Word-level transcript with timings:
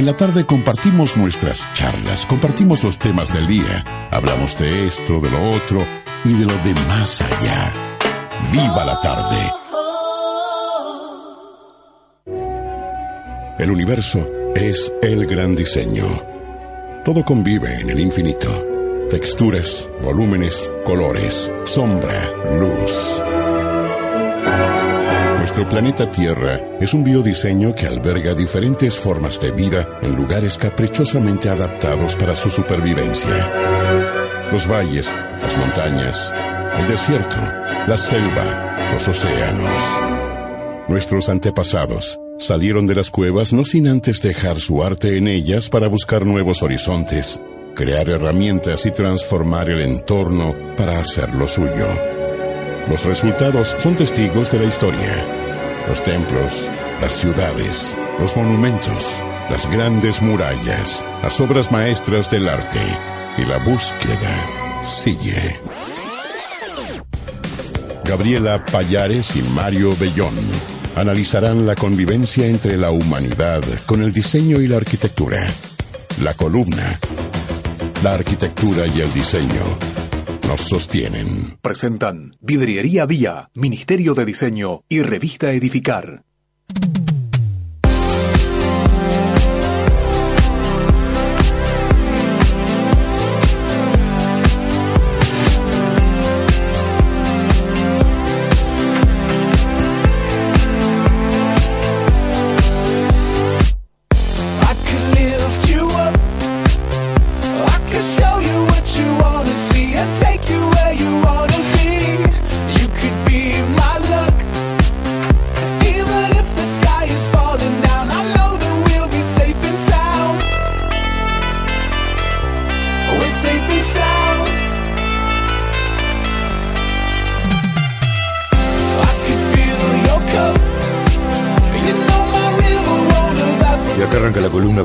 En 0.00 0.06
la 0.06 0.16
tarde 0.16 0.46
compartimos 0.46 1.18
nuestras 1.18 1.70
charlas, 1.74 2.24
compartimos 2.24 2.82
los 2.84 2.98
temas 2.98 3.30
del 3.34 3.46
día, 3.46 4.08
hablamos 4.10 4.58
de 4.58 4.86
esto, 4.86 5.20
de 5.20 5.28
lo 5.30 5.50
otro 5.50 5.86
y 6.24 6.32
de 6.32 6.46
lo 6.46 6.56
de 6.56 6.72
más 6.88 7.20
allá. 7.20 7.70
¡Viva 8.50 8.82
la 8.86 8.98
tarde! 9.02 9.52
El 13.58 13.70
universo 13.70 14.26
es 14.54 14.90
el 15.02 15.26
gran 15.26 15.54
diseño. 15.54 16.06
Todo 17.04 17.22
convive 17.22 17.82
en 17.82 17.90
el 17.90 18.00
infinito. 18.00 18.48
Texturas, 19.10 19.90
volúmenes, 20.00 20.72
colores, 20.86 21.52
sombra, 21.66 22.32
luz. 22.58 23.22
Nuestro 25.60 25.78
planeta 25.78 26.10
Tierra 26.10 26.58
es 26.80 26.94
un 26.94 27.04
biodiseño 27.04 27.74
que 27.74 27.86
alberga 27.86 28.32
diferentes 28.32 28.96
formas 28.96 29.38
de 29.42 29.50
vida 29.50 29.98
en 30.00 30.16
lugares 30.16 30.56
caprichosamente 30.56 31.50
adaptados 31.50 32.16
para 32.16 32.34
su 32.34 32.48
supervivencia. 32.48 33.46
Los 34.50 34.66
valles, 34.66 35.12
las 35.42 35.58
montañas, 35.58 36.32
el 36.78 36.88
desierto, 36.88 37.36
la 37.86 37.96
selva, 37.98 38.74
los 38.94 39.06
océanos. 39.06 40.88
Nuestros 40.88 41.28
antepasados 41.28 42.18
salieron 42.38 42.86
de 42.86 42.94
las 42.94 43.10
cuevas 43.10 43.52
no 43.52 43.66
sin 43.66 43.86
antes 43.86 44.22
dejar 44.22 44.60
su 44.60 44.82
arte 44.82 45.18
en 45.18 45.28
ellas 45.28 45.68
para 45.68 45.88
buscar 45.88 46.24
nuevos 46.24 46.62
horizontes, 46.62 47.38
crear 47.74 48.08
herramientas 48.08 48.86
y 48.86 48.92
transformar 48.92 49.68
el 49.68 49.82
entorno 49.82 50.54
para 50.78 51.00
hacer 51.00 51.34
lo 51.34 51.46
suyo. 51.46 51.86
Los 52.88 53.04
resultados 53.04 53.76
son 53.78 53.94
testigos 53.94 54.50
de 54.50 54.58
la 54.58 54.64
historia. 54.64 55.39
Los 55.88 56.02
templos, 56.04 56.70
las 57.00 57.12
ciudades, 57.12 57.96
los 58.18 58.36
monumentos, 58.36 59.16
las 59.50 59.68
grandes 59.70 60.22
murallas, 60.22 61.04
las 61.22 61.40
obras 61.40 61.72
maestras 61.72 62.30
del 62.30 62.48
arte 62.48 62.80
y 63.38 63.44
la 63.44 63.58
búsqueda 63.58 64.84
sigue. 64.84 65.58
Gabriela 68.04 68.64
Payares 68.64 69.36
y 69.36 69.42
Mario 69.54 69.90
Bellón 69.98 70.34
analizarán 70.96 71.66
la 71.66 71.74
convivencia 71.74 72.46
entre 72.46 72.76
la 72.76 72.90
humanidad 72.90 73.62
con 73.86 74.02
el 74.02 74.12
diseño 74.12 74.60
y 74.60 74.66
la 74.66 74.76
arquitectura. 74.76 75.38
La 76.22 76.34
columna, 76.34 76.98
la 78.02 78.14
arquitectura 78.14 78.86
y 78.86 79.00
el 79.00 79.12
diseño 79.12 79.99
nos 80.50 80.62
sostienen. 80.62 81.58
Presentan 81.62 82.32
Vidriería 82.40 83.06
Vía, 83.06 83.50
Ministerio 83.54 84.14
de 84.14 84.24
Diseño 84.24 84.82
y 84.88 85.00
Revista 85.02 85.52
Edificar. 85.52 86.24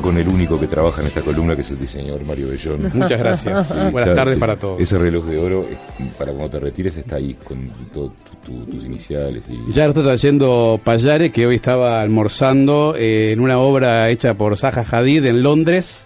con 0.02 0.18
el 0.18 0.28
único 0.28 0.58
que 0.60 0.66
trabaja 0.66 1.00
en 1.00 1.08
esta 1.08 1.20
columna, 1.22 1.54
que 1.54 1.62
es 1.62 1.70
el 1.70 1.78
diseñador 1.78 2.24
Mario 2.24 2.48
Bellón. 2.48 2.90
Muchas 2.94 3.18
gracias. 3.18 3.68
Sí, 3.68 3.74
Buenas 3.90 4.10
está- 4.10 4.14
tardes 4.14 4.38
para 4.38 4.56
todos. 4.56 4.80
Ese 4.80 4.98
reloj 4.98 5.24
de 5.26 5.38
oro, 5.38 5.66
es- 5.70 6.06
para 6.18 6.32
cuando 6.32 6.50
te 6.50 6.60
retires, 6.60 6.96
está 6.96 7.16
ahí 7.16 7.34
con 7.44 7.68
todo 7.92 8.12
tu- 8.44 8.64
tu- 8.64 8.64
tus 8.70 8.84
iniciales. 8.84 9.42
Y... 9.48 9.72
Ya 9.72 9.84
lo 9.84 9.90
está 9.90 10.02
trayendo 10.02 10.80
Payare, 10.82 11.30
que 11.30 11.46
hoy 11.46 11.56
estaba 11.56 12.00
almorzando 12.00 12.94
eh, 12.96 13.32
en 13.32 13.40
una 13.40 13.58
obra 13.58 14.08
hecha 14.10 14.34
por 14.34 14.56
Zaha 14.56 14.84
Hadid 14.90 15.24
en 15.24 15.42
Londres. 15.42 16.04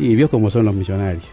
Y 0.00 0.16
vio 0.16 0.30
cómo 0.30 0.50
son 0.50 0.64
los 0.64 0.74
millonarios. 0.74 1.24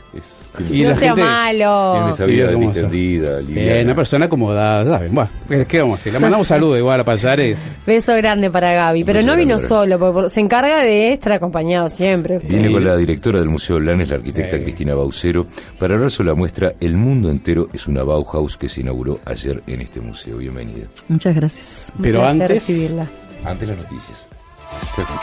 Y 0.70 0.84
no 0.84 0.90
la 0.90 0.96
sea 0.98 1.10
gente- 1.16 1.24
malo. 1.24 2.10
Eh, 2.20 3.44
liviana. 3.48 3.82
una 3.84 3.96
persona 3.96 4.26
acomodada, 4.26 4.84
¿saben? 4.98 5.14
Bueno, 5.14 5.30
¿qué- 5.48 5.66
¿qué 5.66 5.80
vamos 5.80 6.00
a 6.00 6.02
hacer? 6.02 6.14
Le 6.14 6.20
mandamos 6.20 6.48
saludos 6.48 6.78
igual 6.80 7.00
a 7.00 7.04
Payares. 7.04 7.76
Beso 7.88 8.16
grande 8.16 8.50
para 8.50 8.74
Gaby. 8.74 9.04
Pero 9.04 9.20
Beso 9.20 9.28
no 9.32 9.38
vino 9.38 9.60
solo, 9.60 9.98
porque 10.00 10.14
por- 10.14 10.30
se 10.30 10.42
encarga 10.42 10.84
de 10.84 11.14
estar 11.14 11.34
acompañado 11.34 11.88
siempre. 11.90 12.40
Viene 12.40 12.72
con 12.72 12.84
la 12.84 12.98
directora 12.98 13.40
del 13.40 13.50
Museo 13.50 13.78
Blanes, 13.78 14.10
la 14.10 14.16
arquitecta 14.16 14.58
Sí. 14.58 14.64
Cristina 14.64 14.96
Baucero, 14.96 15.46
para 15.80 15.96
hablar 15.96 16.12
sobre 16.12 16.30
la 16.30 16.36
muestra 16.36 16.74
El 16.80 16.98
mundo 16.98 17.30
entero 17.30 17.70
es 17.74 17.88
una 17.88 18.04
Bauhaus 18.04 18.58
que 18.58 18.68
se 18.68 18.82
inauguró 18.82 19.20
ayer 19.26 19.62
en 19.68 19.82
este 19.82 20.02
museo. 20.02 20.38
Bienvenida. 20.38 20.88
Muchas 21.08 21.36
gracias. 21.36 21.94
Pero 22.02 22.26
antes- 22.26 22.50
recibirla. 22.50 23.06
Antes 23.46 23.68
las 23.68 23.78
noticias. 23.78 24.28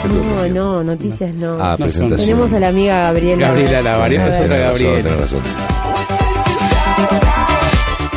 No, 0.09 0.48
no, 0.48 0.84
noticias 0.84 1.34
no. 1.34 1.59
Ah, 1.60 1.72
No, 1.78 1.84
presentación. 1.84 2.20
Tenemos 2.28 2.53
a 2.53 2.60
la 2.60 2.69
amiga 2.69 3.00
Gabriela. 3.03 3.47
Gabriela, 3.48 3.82
la 3.82 3.97
variante 3.97 4.34
A 4.37 4.41
ver. 4.41 4.44
otra 4.44 4.56
Tenés 4.56 4.70
razón, 4.72 4.92
Gabriela. 4.92 5.16
razón. 5.16 5.41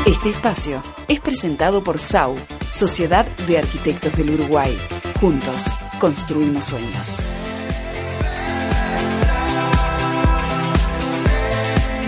Este 0.06 0.30
espacio 0.30 0.82
es 1.08 1.20
presentado 1.20 1.84
por 1.84 2.00
SAU, 2.00 2.36
Sociedad 2.70 3.26
de 3.48 3.58
Arquitectos 3.58 4.16
del 4.16 4.30
Uruguay. 4.32 4.78
Juntos, 5.20 5.66
construimos 6.00 6.64
sueños. 6.66 7.22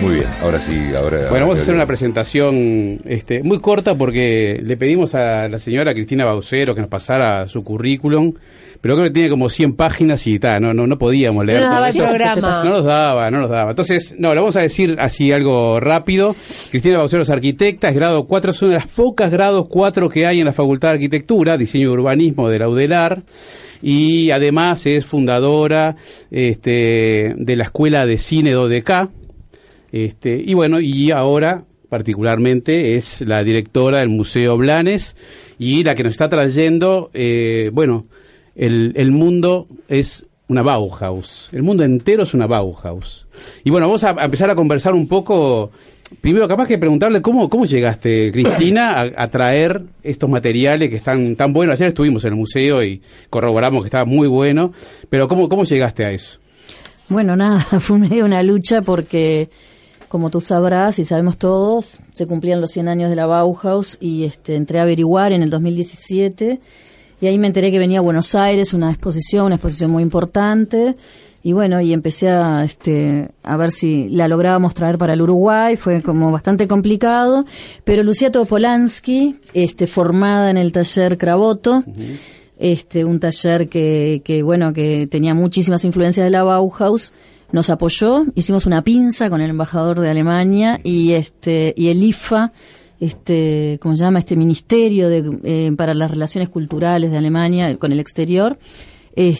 Muy 0.02 0.14
bien, 0.16 0.28
ahora 0.42 0.62
sí, 0.62 0.74
ahora... 0.96 1.30
Bueno, 1.30 1.46
vamos 1.46 1.60
a 1.60 1.62
hacer 1.62 1.76
una 1.76 1.86
presentación 1.86 3.00
este, 3.06 3.44
muy 3.44 3.60
corta 3.60 3.96
porque 3.96 4.58
le 4.64 4.78
pedimos 4.78 5.14
a 5.14 5.50
la 5.50 5.60
señora 5.60 5.94
Cristina 5.94 6.24
Baucero 6.24 6.74
que 6.74 6.80
nos 6.80 6.90
pasara 6.90 7.50
su 7.50 7.64
currículum, 7.66 8.34
pero 8.80 8.96
creo 8.96 9.08
que 9.08 9.14
tiene 9.14 9.30
como 9.30 9.50
100 9.50 9.76
páginas 9.76 10.26
y 10.26 10.40
tal, 10.40 10.62
no, 10.62 10.74
no, 10.74 10.88
no 10.88 10.98
podíamos 10.98 11.46
leer 11.46 11.60
No 11.60 11.68
nos 11.68 11.76
daba 11.76 11.90
el. 11.90 12.42
No 12.42 12.70
nos 12.70 12.86
daba, 12.86 13.32
no 13.32 13.42
nos 13.42 13.50
daba. 13.50 13.72
Entonces, 13.72 14.16
no, 14.18 14.34
le 14.34 14.40
vamos 14.40 14.56
a 14.56 14.62
decir 14.62 14.96
así 15.00 15.34
algo 15.34 15.82
rápido. 15.82 16.34
Cristina 16.72 17.00
Baucero 17.00 17.24
es 17.24 17.30
arquitecta, 17.30 17.90
es 17.90 17.96
grado 17.96 18.26
4, 18.26 18.52
es 18.52 18.62
una 18.62 18.72
de 18.72 18.78
las 18.78 18.88
pocas 18.88 19.32
grados 19.32 19.68
4 19.70 20.08
que 20.08 20.26
hay 20.26 20.40
en 20.40 20.46
la 20.46 20.54
Facultad 20.54 20.90
de 20.90 20.94
Arquitectura, 20.94 21.58
Diseño 21.58 21.90
y 21.90 21.92
Urbanismo 21.92 22.50
de 22.50 22.60
la 22.60 22.70
UDELAR. 22.70 23.24
Y 23.82 24.32
además 24.32 24.86
es 24.86 25.06
fundadora 25.06 25.96
este, 26.32 27.34
de 27.38 27.56
la 27.56 27.64
Escuela 27.64 28.06
de 28.06 28.18
Cine 28.18 28.52
DODK, 28.52 29.10
este, 29.92 30.42
y 30.46 30.54
bueno, 30.54 30.80
y 30.80 31.12
ahora 31.12 31.66
particularmente 31.90 32.96
es 32.96 33.22
la 33.22 33.44
directora 33.44 34.00
del 34.00 34.10
Museo 34.10 34.58
Blanes 34.58 35.16
y 35.58 35.84
la 35.84 35.96
que 35.96 36.04
nos 36.04 36.12
está 36.12 36.30
trayendo, 36.30 37.10
eh, 37.14 37.72
bueno, 37.74 38.06
el, 38.56 38.94
el 38.96 39.12
mundo 39.12 39.68
es 39.88 40.26
una 40.48 40.64
Bauhaus, 40.64 41.50
el 41.52 41.64
mundo 41.64 41.84
entero 41.84 42.24
es 42.24 42.34
una 42.34 42.48
Bauhaus. 42.48 43.28
Y 43.64 43.70
bueno, 43.70 43.88
vamos 43.88 44.04
a, 44.04 44.12
empezar 44.24 44.50
a 44.50 44.56
conversar 44.56 44.94
un 44.94 45.08
poco, 45.08 45.72
primero 46.22 46.48
capaz 46.48 46.68
que 46.68 46.78
preguntarle 46.78 47.22
cómo, 47.22 47.50
cómo 47.50 47.66
llegaste, 47.66 48.32
Cristina, 48.32 49.00
a, 49.00 49.24
a 49.24 49.28
traer 49.30 49.84
estos 50.04 50.30
materiales 50.30 50.90
que 50.90 50.98
están 50.98 51.36
tan 51.36 51.54
buenos. 51.54 51.74
Ayer 51.74 51.90
estuvimos 51.90 52.24
en 52.26 52.34
el 52.34 52.40
museo 52.40 52.84
y 52.84 53.02
corroboramos 53.30 53.84
que 53.84 53.88
estaba 53.88 54.06
muy 54.06 54.28
bueno, 54.28 54.74
pero 55.10 55.28
¿cómo, 55.28 55.50
cómo 55.50 55.64
llegaste 55.64 56.06
a 56.06 56.12
eso? 56.12 56.40
Bueno, 57.10 57.36
nada, 57.36 57.60
fue 57.80 57.98
una 58.24 58.44
lucha 58.44 58.82
porque, 58.82 59.50
como 60.10 60.30
tú 60.30 60.42
sabrás 60.42 61.00
y 61.00 61.06
sabemos 61.06 61.38
todos, 61.38 62.00
se 62.14 62.26
cumplían 62.26 62.60
los 62.60 62.72
100 62.72 62.90
años 62.90 63.10
de 63.10 63.16
la 63.16 63.28
Bauhaus 63.28 63.98
y 64.02 64.26
este, 64.26 64.56
entré 64.56 64.80
a 64.80 64.84
averiguar 64.84 65.32
en 65.32 65.44
el 65.44 65.50
2017 65.50 66.60
y 67.22 67.28
ahí 67.28 67.38
me 67.38 67.48
enteré 67.48 67.72
que 67.72 67.80
venía 67.80 68.00
a 68.00 68.02
Buenos 68.02 68.34
Aires 68.36 68.74
una 68.74 68.90
exposición, 68.90 69.46
una 69.46 69.56
exposición 69.56 69.92
muy 69.92 70.04
importante 70.04 70.96
y 71.44 71.54
bueno, 71.54 71.80
y 71.80 71.94
empecé 71.94 72.30
a, 72.30 72.64
este, 72.66 73.30
a 73.44 73.56
ver 73.56 73.72
si 73.72 74.10
la 74.10 74.28
lográbamos 74.28 74.74
traer 74.74 74.98
para 74.98 75.14
el 75.14 75.22
Uruguay, 75.22 75.78
fue 75.78 76.02
como 76.02 76.32
bastante 76.32 76.68
complicado, 76.68 77.46
pero 77.86 78.04
Lucía 78.04 78.32
Topolansky, 78.32 79.38
este, 79.54 79.88
formada 79.88 80.50
en 80.50 80.58
el 80.58 80.72
taller 80.72 81.18
Craboto, 81.18 81.84
este 82.58 83.06
un 83.06 83.22
taller 83.22 83.70
que, 83.70 84.22
que 84.26 84.44
bueno 84.44 84.74
que 84.74 85.08
tenía 85.08 85.34
muchísimas 85.34 85.86
influencias 85.86 86.26
de 86.26 86.30
la 86.32 86.44
Bauhaus 86.44 87.14
nos 87.52 87.70
apoyó 87.70 88.26
hicimos 88.36 88.66
una 88.66 88.84
pinza 88.84 89.30
con 89.30 89.42
el 89.42 89.50
embajador 89.50 90.00
de 90.00 90.10
Alemania 90.10 90.80
y 90.84 91.14
este 91.14 91.74
y 91.76 91.88
el 91.88 92.04
IFA 92.04 92.52
este 93.00 93.80
cómo 93.82 93.96
se 93.96 94.04
llama 94.04 94.20
este 94.20 94.36
ministerio 94.36 95.10
de, 95.10 95.40
eh, 95.44 95.72
para 95.76 95.94
las 95.94 96.12
relaciones 96.12 96.50
culturales 96.50 97.12
de 97.12 97.18
Alemania 97.18 97.78
con 97.78 97.92
el 97.92 98.00
exterior 98.00 98.58
eh, 99.16 99.38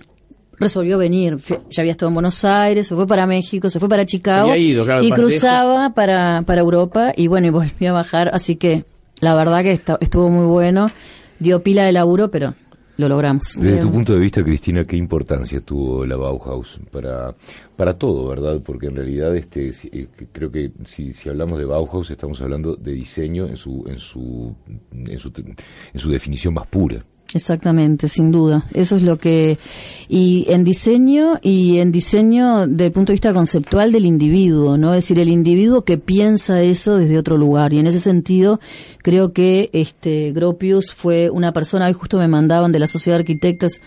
resolvió 0.60 0.98
venir. 0.98 1.38
Ya 1.70 1.82
había 1.82 1.92
estado 1.92 2.10
en 2.10 2.16
Buenos 2.16 2.44
Aires, 2.44 2.88
se 2.88 2.96
fue 2.96 3.08
para 3.08 3.26
México, 3.26 3.70
se 3.70 3.80
fue 3.80 3.90
para 3.90 4.06
Chicago 4.06 4.52
había 4.52 4.58
ido, 4.58 4.86
claro, 4.86 5.04
y 5.04 5.12
cruzaba 5.12 5.94
para, 5.94 6.44
para 6.46 6.62
Europa 6.62 7.14
y 7.16 7.28
bueno, 7.28 7.48
y 7.48 7.50
volvió 7.50 7.90
a 7.92 7.94
bajar. 7.94 8.30
Así 8.34 8.56
que 8.58 8.86
la 9.20 9.36
verdad 9.36 9.64
que 9.64 9.72
estuvo 9.72 10.30
muy 10.30 10.46
bueno. 10.46 10.92
Dio 11.40 11.64
pila 11.64 11.86
de 11.86 11.94
laburo, 11.94 12.30
pero 12.30 12.54
lo 13.00 13.08
logramos. 13.10 13.56
Desde 13.58 13.80
tu 13.80 13.92
punto 13.92 14.14
de 14.14 14.20
vista, 14.20 14.44
Cristina, 14.44 14.84
¿qué 14.86 14.98
importancia 14.98 15.62
tuvo 15.62 16.06
la 16.06 16.16
Bauhaus 16.18 16.80
para, 16.92 17.34
para 17.76 17.98
todo, 17.98 18.28
verdad? 18.28 18.62
Porque 18.64 18.88
en 18.88 18.96
realidad 18.96 19.36
este, 19.36 19.72
si- 19.74 19.90
eh, 19.92 20.08
creo 20.32 20.52
que 20.52 20.72
si, 20.86 21.14
si 21.14 21.30
hablamos 21.30 21.58
de 21.60 21.66
Bauhaus 21.66 22.12
estamos 22.12 22.42
hablando 22.42 22.76
de 22.76 22.92
diseño 22.92 23.48
en 23.48 23.56
su, 23.58 23.86
en 23.88 24.00
su, 24.00 24.54
en 24.92 25.18
su, 25.18 25.32
en 25.94 26.00
su 26.00 26.10
definición 26.10 26.54
más 26.54 26.68
pura. 26.68 27.04
Exactamente, 27.34 28.10
sin 28.10 28.32
duda. 28.32 28.66
Eso 28.74 28.96
es 28.96 29.04
lo 29.04 29.20
que 29.20 29.60
y 30.08 30.48
en 30.50 30.64
diseño 30.64 31.40
y 31.44 31.78
en 31.78 31.92
diseño 31.92 32.66
desde 32.66 32.88
el 32.88 32.92
punto 32.92 33.12
de 33.12 33.16
vista 33.16 33.34
conceptual 33.34 33.92
del 33.92 34.06
individuo, 34.06 34.78
¿no? 34.78 34.96
Es 34.96 35.04
decir, 35.04 35.20
el 35.20 35.30
individuo 35.30 35.84
que 35.84 36.00
piensa 36.00 36.64
eso 36.64 36.98
desde 36.98 37.20
otro 37.20 37.38
lugar 37.38 37.72
y 37.72 37.80
en 37.80 37.86
ese 37.86 38.00
sentido 38.00 38.60
creo 39.04 39.32
que 39.32 39.70
este 39.74 40.32
Gropius 40.32 40.92
fue 40.92 41.30
una 41.30 41.54
persona, 41.54 41.86
hoy 41.86 41.94
justo 41.94 42.18
me 42.18 42.28
mandaban 42.28 42.72
de 42.72 42.80
la 42.80 42.88
Sociedad 42.88 43.18
de 43.18 43.22
Arquitectas 43.22 43.80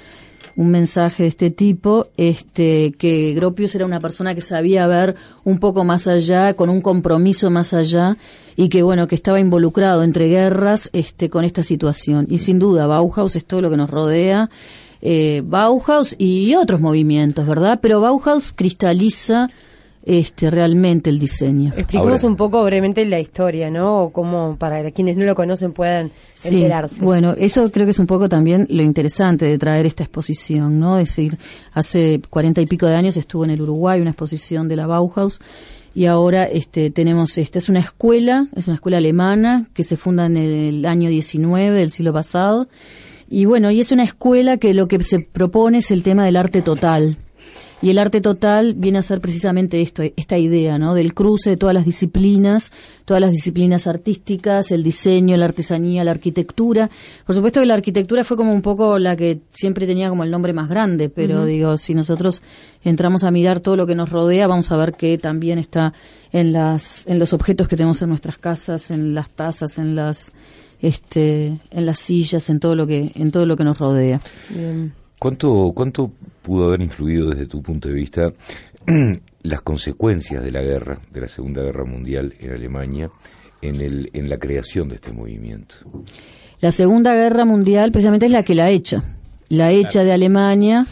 un 0.56 0.70
mensaje 0.70 1.24
de 1.24 1.28
este 1.28 1.50
tipo, 1.50 2.08
este, 2.16 2.92
que 2.98 3.32
Gropius 3.34 3.74
era 3.74 3.86
una 3.86 4.00
persona 4.00 4.34
que 4.34 4.40
sabía 4.40 4.86
ver 4.86 5.14
un 5.44 5.58
poco 5.58 5.84
más 5.84 6.06
allá, 6.06 6.54
con 6.54 6.70
un 6.70 6.80
compromiso 6.80 7.50
más 7.50 7.74
allá, 7.74 8.16
y 8.56 8.68
que 8.68 8.82
bueno, 8.82 9.06
que 9.06 9.14
estaba 9.14 9.40
involucrado 9.40 10.02
entre 10.02 10.28
guerras, 10.28 10.90
este, 10.92 11.30
con 11.30 11.44
esta 11.44 11.62
situación. 11.62 12.26
Y 12.28 12.38
sin 12.38 12.58
duda, 12.58 12.86
Bauhaus 12.86 13.36
es 13.36 13.44
todo 13.44 13.62
lo 13.62 13.70
que 13.70 13.76
nos 13.76 13.90
rodea, 13.90 14.50
eh, 15.00 15.42
Bauhaus 15.44 16.14
y 16.18 16.54
otros 16.54 16.80
movimientos, 16.80 17.46
¿verdad? 17.46 17.80
Pero 17.82 18.00
Bauhaus 18.00 18.52
cristaliza 18.52 19.48
este, 20.04 20.50
realmente 20.50 21.10
el 21.10 21.18
diseño. 21.18 21.72
Expliquemos 21.76 22.20
Ahora- 22.20 22.26
un 22.28 22.36
poco 22.36 22.64
brevemente 22.64 23.04
la 23.04 23.20
historia, 23.20 23.70
¿no? 23.70 24.02
O 24.04 24.10
cómo 24.12 24.56
para 24.58 24.90
quienes 24.90 25.16
no 25.16 25.24
lo 25.24 25.34
conocen 25.34 25.72
puedan 25.72 26.10
Sí, 26.34 26.56
enterarse. 26.56 27.00
bueno, 27.02 27.34
eso 27.38 27.70
creo 27.70 27.86
que 27.86 27.92
es 27.92 27.98
un 27.98 28.06
poco 28.06 28.28
también 28.28 28.66
lo 28.70 28.82
interesante 28.82 29.44
de 29.46 29.58
traer 29.58 29.86
esta 29.86 30.02
exposición, 30.02 30.80
¿no? 30.80 30.98
Es 30.98 31.08
decir, 31.10 31.36
hace 31.72 32.20
cuarenta 32.30 32.60
y 32.60 32.66
pico 32.66 32.86
de 32.86 32.96
años 32.96 33.16
estuvo 33.16 33.44
en 33.44 33.50
el 33.50 33.62
Uruguay 33.62 34.00
una 34.00 34.10
exposición 34.10 34.68
de 34.68 34.76
la 34.76 34.86
Bauhaus 34.86 35.40
y 35.94 36.06
ahora 36.06 36.44
este 36.44 36.90
tenemos 36.90 37.36
esta 37.38 37.58
es 37.58 37.68
una 37.68 37.78
escuela, 37.80 38.48
es 38.56 38.66
una 38.66 38.76
escuela 38.76 38.96
alemana 38.98 39.66
que 39.74 39.82
se 39.84 39.96
funda 39.96 40.26
en 40.26 40.36
el 40.38 40.86
año 40.86 41.10
19 41.10 41.78
del 41.78 41.90
siglo 41.90 42.12
pasado 42.12 42.66
y 43.28 43.44
bueno, 43.44 43.70
y 43.70 43.80
es 43.80 43.92
una 43.92 44.04
escuela 44.04 44.56
que 44.56 44.74
lo 44.74 44.88
que 44.88 45.02
se 45.04 45.20
propone 45.20 45.78
es 45.78 45.90
el 45.90 46.02
tema 46.02 46.24
del 46.24 46.36
arte 46.36 46.60
total. 46.60 47.16
Y 47.82 47.90
el 47.90 47.98
arte 47.98 48.20
total 48.20 48.74
viene 48.74 48.98
a 48.98 49.02
ser 49.02 49.20
precisamente 49.20 49.82
esto, 49.82 50.04
esta 50.16 50.38
idea, 50.38 50.78
¿no? 50.78 50.94
Del 50.94 51.14
cruce 51.14 51.50
de 51.50 51.56
todas 51.56 51.74
las 51.74 51.84
disciplinas, 51.84 52.70
todas 53.04 53.20
las 53.20 53.32
disciplinas 53.32 53.88
artísticas, 53.88 54.70
el 54.70 54.84
diseño, 54.84 55.36
la 55.36 55.46
artesanía, 55.46 56.04
la 56.04 56.12
arquitectura. 56.12 56.88
Por 57.26 57.34
supuesto 57.34 57.58
que 57.58 57.66
la 57.66 57.74
arquitectura 57.74 58.22
fue 58.22 58.36
como 58.36 58.54
un 58.54 58.62
poco 58.62 59.00
la 59.00 59.16
que 59.16 59.40
siempre 59.50 59.84
tenía 59.88 60.08
como 60.10 60.22
el 60.22 60.30
nombre 60.30 60.52
más 60.52 60.68
grande, 60.68 61.08
pero 61.08 61.44
digo, 61.44 61.76
si 61.76 61.92
nosotros 61.92 62.44
entramos 62.84 63.24
a 63.24 63.32
mirar 63.32 63.58
todo 63.58 63.74
lo 63.74 63.84
que 63.84 63.96
nos 63.96 64.10
rodea, 64.10 64.46
vamos 64.46 64.70
a 64.70 64.76
ver 64.76 64.92
que 64.94 65.18
también 65.18 65.58
está 65.58 65.92
en 66.32 66.52
las, 66.52 67.04
en 67.08 67.18
los 67.18 67.32
objetos 67.32 67.66
que 67.66 67.76
tenemos 67.76 68.00
en 68.00 68.10
nuestras 68.10 68.38
casas, 68.38 68.92
en 68.92 69.12
las 69.12 69.28
tazas, 69.30 69.78
en 69.78 69.96
las, 69.96 70.32
este, 70.80 71.58
en 71.72 71.86
las 71.86 71.98
sillas, 71.98 72.48
en 72.48 72.60
todo 72.60 72.76
lo 72.76 72.86
que, 72.86 73.10
en 73.16 73.32
todo 73.32 73.44
lo 73.44 73.56
que 73.56 73.64
nos 73.64 73.78
rodea. 73.78 74.20
Bien. 74.50 75.01
¿Cuánto, 75.22 75.70
¿Cuánto 75.72 76.10
pudo 76.42 76.64
haber 76.64 76.82
influido 76.82 77.30
desde 77.30 77.46
tu 77.46 77.62
punto 77.62 77.86
de 77.86 77.94
vista 77.94 78.32
las 79.44 79.62
consecuencias 79.62 80.42
de 80.42 80.50
la 80.50 80.62
guerra, 80.62 80.98
de 81.12 81.20
la 81.20 81.28
Segunda 81.28 81.62
Guerra 81.62 81.84
Mundial 81.84 82.34
en 82.40 82.50
Alemania, 82.50 83.08
en, 83.60 83.80
el, 83.80 84.10
en 84.14 84.28
la 84.28 84.38
creación 84.38 84.88
de 84.88 84.96
este 84.96 85.12
movimiento? 85.12 85.76
La 86.60 86.72
Segunda 86.72 87.14
Guerra 87.14 87.44
Mundial 87.44 87.92
precisamente 87.92 88.26
es 88.26 88.32
la 88.32 88.42
que 88.42 88.56
la 88.56 88.70
echa. 88.70 89.04
La 89.48 89.70
echa 89.70 90.02
de 90.02 90.10
Alemania. 90.10 90.88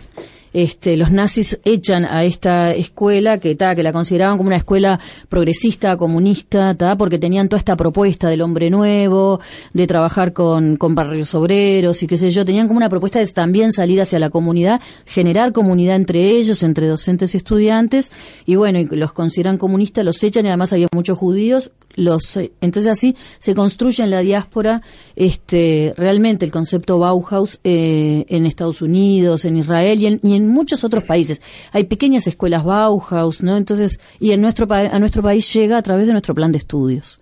Este, 0.52 0.96
los 0.96 1.12
nazis 1.12 1.58
echan 1.64 2.04
a 2.04 2.24
esta 2.24 2.74
escuela 2.74 3.38
que, 3.38 3.54
ta, 3.54 3.74
que 3.74 3.82
la 3.82 3.92
consideraban 3.92 4.36
como 4.36 4.48
una 4.48 4.56
escuela 4.56 4.98
progresista, 5.28 5.96
comunista, 5.96 6.74
ta, 6.74 6.96
porque 6.96 7.18
tenían 7.18 7.48
toda 7.48 7.58
esta 7.58 7.76
propuesta 7.76 8.28
del 8.28 8.42
hombre 8.42 8.70
nuevo, 8.70 9.40
de 9.72 9.86
trabajar 9.86 10.32
con, 10.32 10.76
con 10.76 10.94
barrios 10.94 11.34
obreros 11.34 12.02
y 12.02 12.06
qué 12.06 12.16
sé 12.16 12.30
yo. 12.30 12.44
Tenían 12.44 12.66
como 12.66 12.78
una 12.78 12.88
propuesta 12.88 13.18
de 13.18 13.26
también 13.28 13.72
salir 13.72 14.00
hacia 14.00 14.18
la 14.18 14.30
comunidad, 14.30 14.80
generar 15.06 15.52
comunidad 15.52 15.96
entre 15.96 16.30
ellos, 16.30 16.62
entre 16.62 16.86
docentes 16.86 17.34
y 17.34 17.36
estudiantes. 17.36 18.10
Y 18.44 18.56
bueno, 18.56 18.78
y 18.80 18.86
los 18.86 19.12
consideran 19.12 19.56
comunistas, 19.56 20.04
los 20.04 20.22
echan 20.24 20.46
y 20.46 20.48
además 20.48 20.72
había 20.72 20.88
muchos 20.92 21.16
judíos 21.18 21.70
los 21.96 22.36
eh, 22.36 22.52
entonces 22.60 22.90
así 22.90 23.16
se 23.38 23.54
construye 23.54 24.02
en 24.02 24.10
la 24.10 24.20
diáspora 24.20 24.82
este 25.16 25.94
realmente 25.96 26.44
el 26.44 26.52
concepto 26.52 26.98
Bauhaus 26.98 27.60
eh, 27.64 28.24
en 28.28 28.46
Estados 28.46 28.82
Unidos 28.82 29.44
en 29.44 29.56
Israel 29.56 30.20
y 30.22 30.34
en, 30.34 30.48
muchos 30.48 30.84
otros 30.84 31.04
países. 31.04 31.40
Hay 31.72 31.84
pequeñas 31.84 32.26
escuelas 32.26 32.64
Bauhaus 32.64 33.42
no 33.42 33.56
entonces 33.56 34.00
y 34.18 34.32
en 34.32 34.40
nuestro 34.40 34.66
a 34.70 34.98
nuestro 34.98 35.22
país 35.22 35.52
llega 35.52 35.78
a 35.78 35.82
través 35.82 36.06
de 36.06 36.12
nuestro 36.12 36.34
plan 36.34 36.52
de 36.52 36.58
estudios 36.58 37.20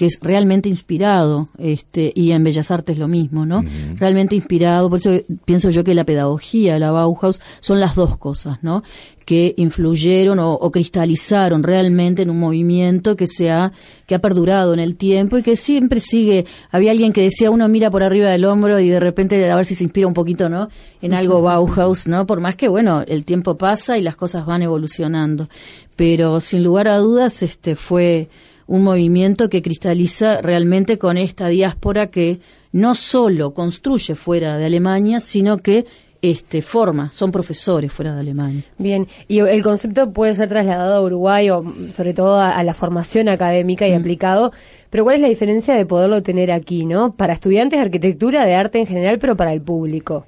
que 0.00 0.06
es 0.06 0.18
realmente 0.22 0.70
inspirado, 0.70 1.50
este, 1.58 2.10
y 2.14 2.30
en 2.30 2.42
Bellas 2.42 2.70
Artes 2.70 2.96
lo 2.96 3.06
mismo, 3.06 3.44
¿no? 3.44 3.62
Realmente 3.96 4.34
inspirado, 4.34 4.88
por 4.88 4.98
eso 4.98 5.10
pienso 5.44 5.68
yo 5.68 5.84
que 5.84 5.92
la 5.92 6.04
pedagogía 6.04 6.78
la 6.78 6.90
Bauhaus 6.90 7.42
son 7.60 7.80
las 7.80 7.96
dos 7.96 8.16
cosas, 8.16 8.64
¿no? 8.64 8.82
Que 9.26 9.52
influyeron 9.58 10.38
o, 10.38 10.54
o 10.54 10.70
cristalizaron 10.70 11.62
realmente 11.62 12.22
en 12.22 12.30
un 12.30 12.40
movimiento 12.40 13.14
que 13.14 13.26
se 13.26 13.50
ha, 13.50 13.72
que 14.06 14.14
ha 14.14 14.20
perdurado 14.20 14.72
en 14.72 14.80
el 14.80 14.96
tiempo 14.96 15.36
y 15.36 15.42
que 15.42 15.54
siempre 15.54 16.00
sigue. 16.00 16.46
Había 16.70 16.92
alguien 16.92 17.12
que 17.12 17.20
decía, 17.20 17.50
uno 17.50 17.68
mira 17.68 17.90
por 17.90 18.02
arriba 18.02 18.30
del 18.30 18.46
hombro 18.46 18.80
y 18.80 18.88
de 18.88 19.00
repente 19.00 19.50
a 19.50 19.54
ver 19.54 19.66
si 19.66 19.74
se 19.74 19.84
inspira 19.84 20.06
un 20.06 20.14
poquito, 20.14 20.48
¿no? 20.48 20.70
En 21.02 21.12
algo 21.12 21.42
Bauhaus, 21.42 22.06
¿no? 22.06 22.26
Por 22.26 22.40
más 22.40 22.56
que, 22.56 22.68
bueno, 22.68 23.04
el 23.06 23.26
tiempo 23.26 23.58
pasa 23.58 23.98
y 23.98 24.02
las 24.02 24.16
cosas 24.16 24.46
van 24.46 24.62
evolucionando. 24.62 25.50
Pero 25.94 26.40
sin 26.40 26.64
lugar 26.64 26.88
a 26.88 26.96
dudas, 26.96 27.42
este 27.42 27.76
fue 27.76 28.30
un 28.70 28.84
movimiento 28.84 29.48
que 29.48 29.62
cristaliza 29.62 30.40
realmente 30.42 30.96
con 30.96 31.16
esta 31.16 31.48
diáspora 31.48 32.06
que 32.06 32.38
no 32.70 32.94
solo 32.94 33.52
construye 33.52 34.14
fuera 34.14 34.58
de 34.58 34.66
Alemania, 34.66 35.18
sino 35.18 35.58
que 35.58 35.86
este 36.22 36.62
forma, 36.62 37.10
son 37.10 37.32
profesores 37.32 37.92
fuera 37.92 38.14
de 38.14 38.20
Alemania. 38.20 38.62
Bien, 38.78 39.08
y 39.26 39.40
el 39.40 39.64
concepto 39.64 40.12
puede 40.12 40.34
ser 40.34 40.48
trasladado 40.48 40.94
a 40.94 41.02
Uruguay 41.02 41.50
o 41.50 41.64
mm, 41.64 41.90
sobre 41.90 42.14
todo 42.14 42.36
a, 42.36 42.52
a 42.52 42.62
la 42.62 42.74
formación 42.74 43.28
académica 43.28 43.88
y 43.88 43.92
aplicado, 43.92 44.52
pero 44.88 45.02
¿cuál 45.02 45.16
es 45.16 45.22
la 45.22 45.28
diferencia 45.28 45.74
de 45.74 45.84
poderlo 45.84 46.22
tener 46.22 46.52
aquí, 46.52 46.84
no? 46.84 47.12
Para 47.16 47.32
estudiantes 47.32 47.76
de 47.76 47.84
arquitectura, 47.84 48.46
de 48.46 48.54
arte 48.54 48.78
en 48.78 48.86
general, 48.86 49.18
pero 49.18 49.36
para 49.36 49.52
el 49.52 49.62
público. 49.62 50.26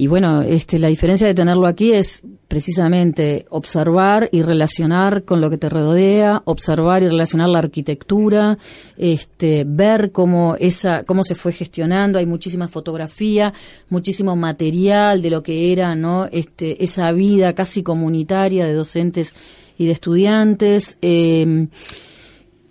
Y 0.00 0.06
bueno, 0.06 0.40
este, 0.40 0.78
la 0.78 0.88
diferencia 0.88 1.26
de 1.26 1.34
tenerlo 1.34 1.66
aquí 1.66 1.92
es 1.92 2.22
precisamente 2.48 3.44
observar 3.50 4.30
y 4.32 4.40
relacionar 4.40 5.24
con 5.24 5.42
lo 5.42 5.50
que 5.50 5.58
te 5.58 5.68
rodea, 5.68 6.40
observar 6.46 7.02
y 7.02 7.08
relacionar 7.08 7.50
la 7.50 7.58
arquitectura, 7.58 8.56
este, 8.96 9.64
ver 9.66 10.10
cómo 10.10 10.56
esa, 10.58 11.04
cómo 11.04 11.22
se 11.22 11.34
fue 11.34 11.52
gestionando. 11.52 12.18
Hay 12.18 12.24
muchísima 12.24 12.66
fotografía, 12.66 13.52
muchísimo 13.90 14.36
material 14.36 15.20
de 15.20 15.28
lo 15.28 15.42
que 15.42 15.70
era, 15.70 15.94
¿no? 15.94 16.30
Este, 16.32 16.82
esa 16.82 17.12
vida 17.12 17.52
casi 17.52 17.82
comunitaria 17.82 18.64
de 18.64 18.72
docentes 18.72 19.34
y 19.76 19.84
de 19.84 19.92
estudiantes. 19.92 20.96
Eh, 21.02 21.66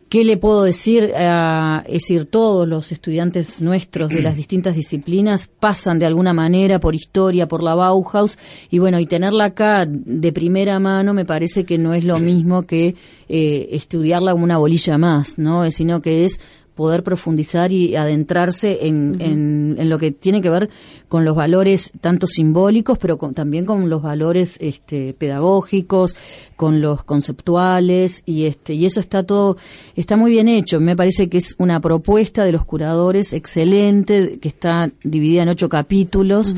¿Qué 0.09 0.23
le 0.23 0.37
puedo 0.37 0.63
decir? 0.63 1.13
a 1.15 1.83
es 1.85 2.01
decir, 2.01 2.25
todos 2.25 2.67
los 2.67 2.91
estudiantes 2.91 3.61
nuestros 3.61 4.09
de 4.09 4.21
las 4.21 4.35
distintas 4.35 4.75
disciplinas 4.75 5.47
pasan 5.47 5.99
de 5.99 6.07
alguna 6.07 6.33
manera 6.33 6.79
por 6.79 6.95
historia, 6.95 7.47
por 7.47 7.61
la 7.61 7.75
Bauhaus, 7.75 8.37
y 8.71 8.79
bueno, 8.79 8.99
y 8.99 9.05
tenerla 9.05 9.45
acá 9.45 9.85
de 9.87 10.31
primera 10.33 10.79
mano 10.79 11.13
me 11.13 11.25
parece 11.25 11.63
que 11.63 11.77
no 11.77 11.93
es 11.93 12.03
lo 12.03 12.17
mismo 12.17 12.63
que 12.63 12.95
eh, 13.27 13.69
estudiarla 13.71 14.31
como 14.31 14.43
una 14.43 14.57
bolilla 14.57 14.97
más, 14.97 15.37
¿no? 15.37 15.63
Eh, 15.63 15.71
Sino 15.71 16.01
que 16.01 16.25
es 16.25 16.41
poder 16.79 17.03
profundizar 17.03 17.73
y 17.73 17.95
adentrarse 17.97 18.87
en, 18.87 19.17
en, 19.19 19.75
en 19.77 19.89
lo 19.89 19.97
que 19.99 20.11
tiene 20.11 20.41
que 20.41 20.49
ver 20.49 20.69
con 21.09 21.25
los 21.25 21.35
valores 21.35 21.91
tanto 21.99 22.25
simbólicos, 22.25 22.97
pero 22.97 23.17
con- 23.17 23.33
también 23.33 23.65
con 23.65 23.89
los 23.89 24.01
valores 24.01 24.57
este, 24.61 25.13
pedagógicos, 25.13 26.15
con 26.55 26.79
los 26.81 27.03
conceptuales 27.03 28.23
y 28.25 28.45
este 28.45 28.73
y 28.75 28.85
eso 28.85 28.99
está 29.01 29.23
todo 29.23 29.57
está 29.95 30.15
muy 30.15 30.31
bien 30.31 30.47
hecho. 30.47 30.79
Me 30.79 30.95
parece 30.95 31.27
que 31.27 31.37
es 31.39 31.53
una 31.57 31.81
propuesta 31.81 32.45
de 32.45 32.53
los 32.53 32.63
curadores 32.65 33.33
excelente 33.33 34.39
que 34.39 34.47
está 34.47 34.89
dividida 35.03 35.43
en 35.43 35.49
ocho 35.49 35.67
capítulos. 35.67 36.55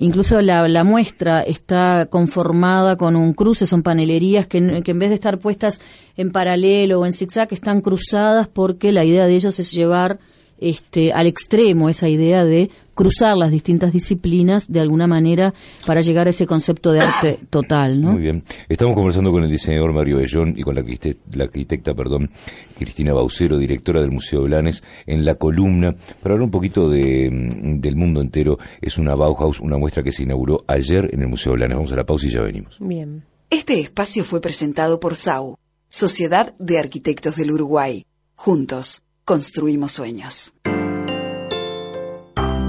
Incluso 0.00 0.40
la, 0.42 0.68
la 0.68 0.84
muestra 0.84 1.42
está 1.42 2.06
conformada 2.08 2.96
con 2.96 3.16
un 3.16 3.32
cruce, 3.32 3.66
son 3.66 3.82
panelerías 3.82 4.46
que, 4.46 4.82
que 4.82 4.92
en 4.92 4.98
vez 4.98 5.08
de 5.08 5.16
estar 5.16 5.38
puestas 5.38 5.80
en 6.16 6.30
paralelo 6.30 7.00
o 7.00 7.06
en 7.06 7.12
zigzag, 7.12 7.52
están 7.52 7.80
cruzadas 7.80 8.46
porque 8.46 8.92
la 8.92 9.04
idea 9.04 9.26
de 9.26 9.34
ellos 9.34 9.58
es 9.58 9.72
llevar 9.72 10.20
este, 10.60 11.12
al 11.12 11.26
extremo 11.26 11.88
esa 11.88 12.08
idea 12.08 12.44
de 12.44 12.70
cruzar 12.94 13.36
las 13.36 13.52
distintas 13.52 13.92
disciplinas 13.92 14.72
de 14.72 14.80
alguna 14.80 15.06
manera 15.06 15.54
para 15.86 16.00
llegar 16.00 16.26
a 16.26 16.30
ese 16.30 16.48
concepto 16.48 16.90
de 16.90 17.00
arte 17.00 17.38
total, 17.48 18.00
¿no? 18.00 18.12
Muy 18.12 18.22
bien. 18.22 18.42
Estamos 18.68 18.94
conversando 18.96 19.30
con 19.30 19.44
el 19.44 19.50
diseñador 19.50 19.92
Mario 19.92 20.16
Bellón 20.16 20.54
y 20.56 20.62
con 20.62 20.74
la 20.74 20.80
arquitecta, 20.80 21.36
la 21.36 21.44
arquitecta 21.44 21.94
perdón, 21.94 22.30
Cristina 22.76 23.12
Baucero, 23.12 23.56
directora 23.56 24.00
del 24.00 24.10
Museo 24.10 24.42
Blanes, 24.42 24.82
en 25.06 25.24
la 25.24 25.36
columna, 25.36 25.94
para 26.20 26.34
hablar 26.34 26.46
un 26.46 26.50
poquito 26.50 26.88
de, 26.88 27.30
mm, 27.30 27.80
del 27.80 27.94
mundo 27.94 28.20
entero. 28.20 28.58
Es 28.80 28.98
una 28.98 29.14
Bauhaus, 29.14 29.60
una 29.60 29.78
muestra 29.78 30.02
que 30.02 30.12
se 30.12 30.24
inauguró 30.24 30.58
ayer 30.66 31.08
en 31.12 31.22
el 31.22 31.28
Museo 31.28 31.52
Blanes. 31.52 31.76
Vamos 31.76 31.92
a 31.92 31.96
la 31.96 32.04
pausa 32.04 32.26
y 32.26 32.30
ya 32.30 32.40
venimos. 32.40 32.76
Bien. 32.80 33.22
Este 33.50 33.80
espacio 33.80 34.24
fue 34.24 34.40
presentado 34.40 34.98
por 34.98 35.14
SAU, 35.14 35.56
Sociedad 35.88 36.52
de 36.58 36.78
Arquitectos 36.78 37.36
del 37.36 37.52
Uruguay. 37.52 38.04
Juntos, 38.34 39.02
construimos 39.28 39.92
sueños. 39.92 40.52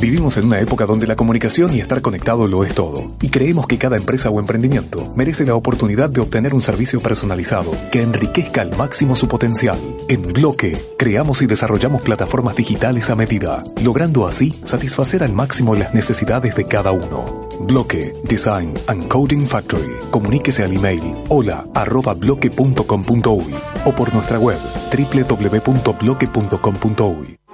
Vivimos 0.00 0.36
en 0.36 0.44
una 0.44 0.60
época 0.60 0.84
donde 0.84 1.06
la 1.06 1.16
comunicación 1.16 1.74
y 1.74 1.80
estar 1.80 2.02
conectado 2.02 2.46
lo 2.46 2.64
es 2.64 2.74
todo, 2.74 3.16
y 3.22 3.30
creemos 3.30 3.66
que 3.66 3.78
cada 3.78 3.96
empresa 3.96 4.28
o 4.28 4.38
emprendimiento 4.38 5.10
merece 5.16 5.46
la 5.46 5.54
oportunidad 5.54 6.10
de 6.10 6.20
obtener 6.20 6.52
un 6.52 6.60
servicio 6.60 7.00
personalizado 7.00 7.72
que 7.90 8.02
enriquezca 8.02 8.60
al 8.60 8.76
máximo 8.76 9.16
su 9.16 9.26
potencial. 9.26 9.78
En 10.08 10.34
Bloque, 10.34 10.76
creamos 10.98 11.40
y 11.40 11.46
desarrollamos 11.46 12.02
plataformas 12.02 12.56
digitales 12.56 13.08
a 13.08 13.16
medida, 13.16 13.64
logrando 13.82 14.26
así 14.26 14.52
satisfacer 14.64 15.22
al 15.22 15.32
máximo 15.32 15.74
las 15.74 15.94
necesidades 15.94 16.54
de 16.56 16.66
cada 16.66 16.92
uno. 16.92 17.48
Bloque, 17.60 18.12
Design 18.24 18.74
and 18.88 19.08
Coding 19.08 19.46
Factory. 19.46 19.94
Comuníquese 20.10 20.62
al 20.62 20.74
email 20.74 21.14
hola 21.28 21.64
arroba 21.74 22.12
bloque.com.uy 22.12 23.54
o 23.86 23.94
por 23.94 24.12
nuestra 24.12 24.38
web 24.38 24.58
www.bloque.com.uy. 24.92 27.45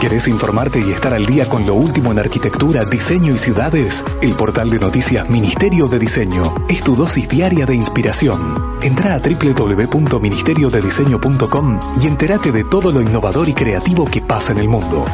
¿Querés 0.00 0.28
informarte 0.28 0.78
y 0.78 0.92
estar 0.92 1.12
al 1.12 1.26
día 1.26 1.48
con 1.48 1.66
lo 1.66 1.74
último 1.74 2.12
en 2.12 2.20
arquitectura, 2.20 2.84
diseño 2.84 3.34
y 3.34 3.38
ciudades? 3.38 4.04
El 4.22 4.34
portal 4.34 4.70
de 4.70 4.78
noticias 4.78 5.28
Ministerio 5.28 5.88
de 5.88 5.98
Diseño 5.98 6.54
es 6.68 6.82
tu 6.82 6.94
dosis 6.94 7.28
diaria 7.28 7.66
de 7.66 7.74
inspiración. 7.74 8.78
Entra 8.80 9.14
a 9.14 9.18
www.ministeriodediseño.com 9.18 11.80
y 12.00 12.06
entérate 12.06 12.52
de 12.52 12.62
todo 12.62 12.92
lo 12.92 13.02
innovador 13.02 13.48
y 13.48 13.54
creativo 13.54 14.04
que 14.04 14.22
pasa 14.22 14.52
en 14.52 14.58
el 14.58 14.68
mundo. 14.68 15.04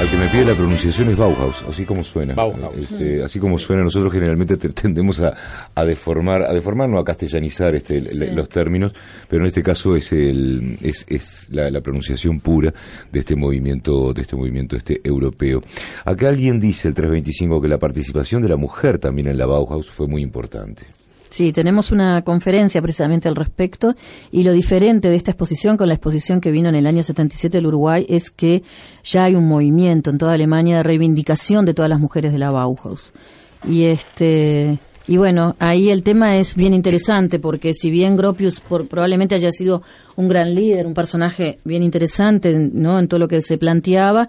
Al 0.00 0.08
que 0.08 0.16
me 0.16 0.28
pide 0.28 0.46
la 0.46 0.54
pronunciación 0.54 1.10
es 1.10 1.16
Bauhaus, 1.18 1.62
así 1.68 1.84
como 1.84 2.02
suena. 2.02 2.32
Bauhaus. 2.32 2.74
Este, 2.78 3.22
así 3.22 3.38
como 3.38 3.58
suena, 3.58 3.82
nosotros 3.82 4.10
generalmente 4.10 4.56
te- 4.56 4.70
tendemos 4.70 5.20
a, 5.20 5.34
a 5.74 5.84
deformar, 5.84 6.42
a 6.42 6.54
deformar, 6.54 6.88
no 6.88 6.98
a 6.98 7.04
castellanizar 7.04 7.74
este, 7.74 8.00
los 8.34 8.48
términos, 8.48 8.92
pero 9.28 9.42
en 9.42 9.48
este 9.48 9.62
caso 9.62 9.94
es 9.96 10.10
el, 10.12 10.78
es, 10.80 11.04
es 11.06 11.48
la, 11.50 11.68
la 11.68 11.82
pronunciación 11.82 12.40
pura 12.40 12.72
de 13.12 13.18
este 13.18 13.36
movimiento, 13.36 14.14
de 14.14 14.22
este 14.22 14.36
movimiento 14.36 14.74
este 14.74 15.02
europeo. 15.04 15.62
Acá 16.06 16.30
alguien 16.30 16.58
dice 16.58 16.88
el 16.88 16.94
325 16.94 17.60
que 17.60 17.68
la 17.68 17.78
participación 17.78 18.40
de 18.40 18.48
la 18.48 18.56
mujer 18.56 18.98
también 18.98 19.28
en 19.28 19.36
la 19.36 19.44
Bauhaus 19.44 19.90
fue 19.90 20.06
muy 20.08 20.22
importante. 20.22 20.82
Sí, 21.30 21.52
tenemos 21.52 21.92
una 21.92 22.22
conferencia 22.22 22.82
precisamente 22.82 23.28
al 23.28 23.36
respecto 23.36 23.94
y 24.32 24.42
lo 24.42 24.52
diferente 24.52 25.08
de 25.08 25.14
esta 25.14 25.30
exposición 25.30 25.76
con 25.76 25.86
la 25.86 25.94
exposición 25.94 26.40
que 26.40 26.50
vino 26.50 26.68
en 26.68 26.74
el 26.74 26.88
año 26.88 27.04
77 27.04 27.56
del 27.56 27.68
Uruguay 27.68 28.04
es 28.08 28.32
que 28.32 28.64
ya 29.04 29.24
hay 29.24 29.36
un 29.36 29.46
movimiento 29.46 30.10
en 30.10 30.18
toda 30.18 30.32
Alemania 30.32 30.78
de 30.78 30.82
reivindicación 30.82 31.64
de 31.64 31.72
todas 31.72 31.88
las 31.88 32.00
mujeres 32.00 32.32
de 32.32 32.38
la 32.38 32.50
Bauhaus. 32.50 33.12
Y 33.64 33.84
este 33.84 34.80
y 35.08 35.16
bueno, 35.16 35.56
ahí 35.58 35.90
el 35.90 36.02
tema 36.02 36.36
es 36.36 36.54
bien 36.54 36.72
interesante 36.74 37.38
porque 37.40 37.72
si 37.74 37.90
bien 37.90 38.16
Gropius 38.16 38.60
por- 38.60 38.86
probablemente 38.86 39.34
haya 39.34 39.50
sido 39.50 39.82
un 40.16 40.28
gran 40.28 40.54
líder, 40.54 40.86
un 40.86 40.94
personaje 40.94 41.58
bien 41.64 41.82
interesante, 41.82 42.56
¿no? 42.72 42.98
En 42.98 43.08
todo 43.08 43.18
lo 43.18 43.26
que 43.26 43.40
se 43.42 43.58
planteaba, 43.58 44.28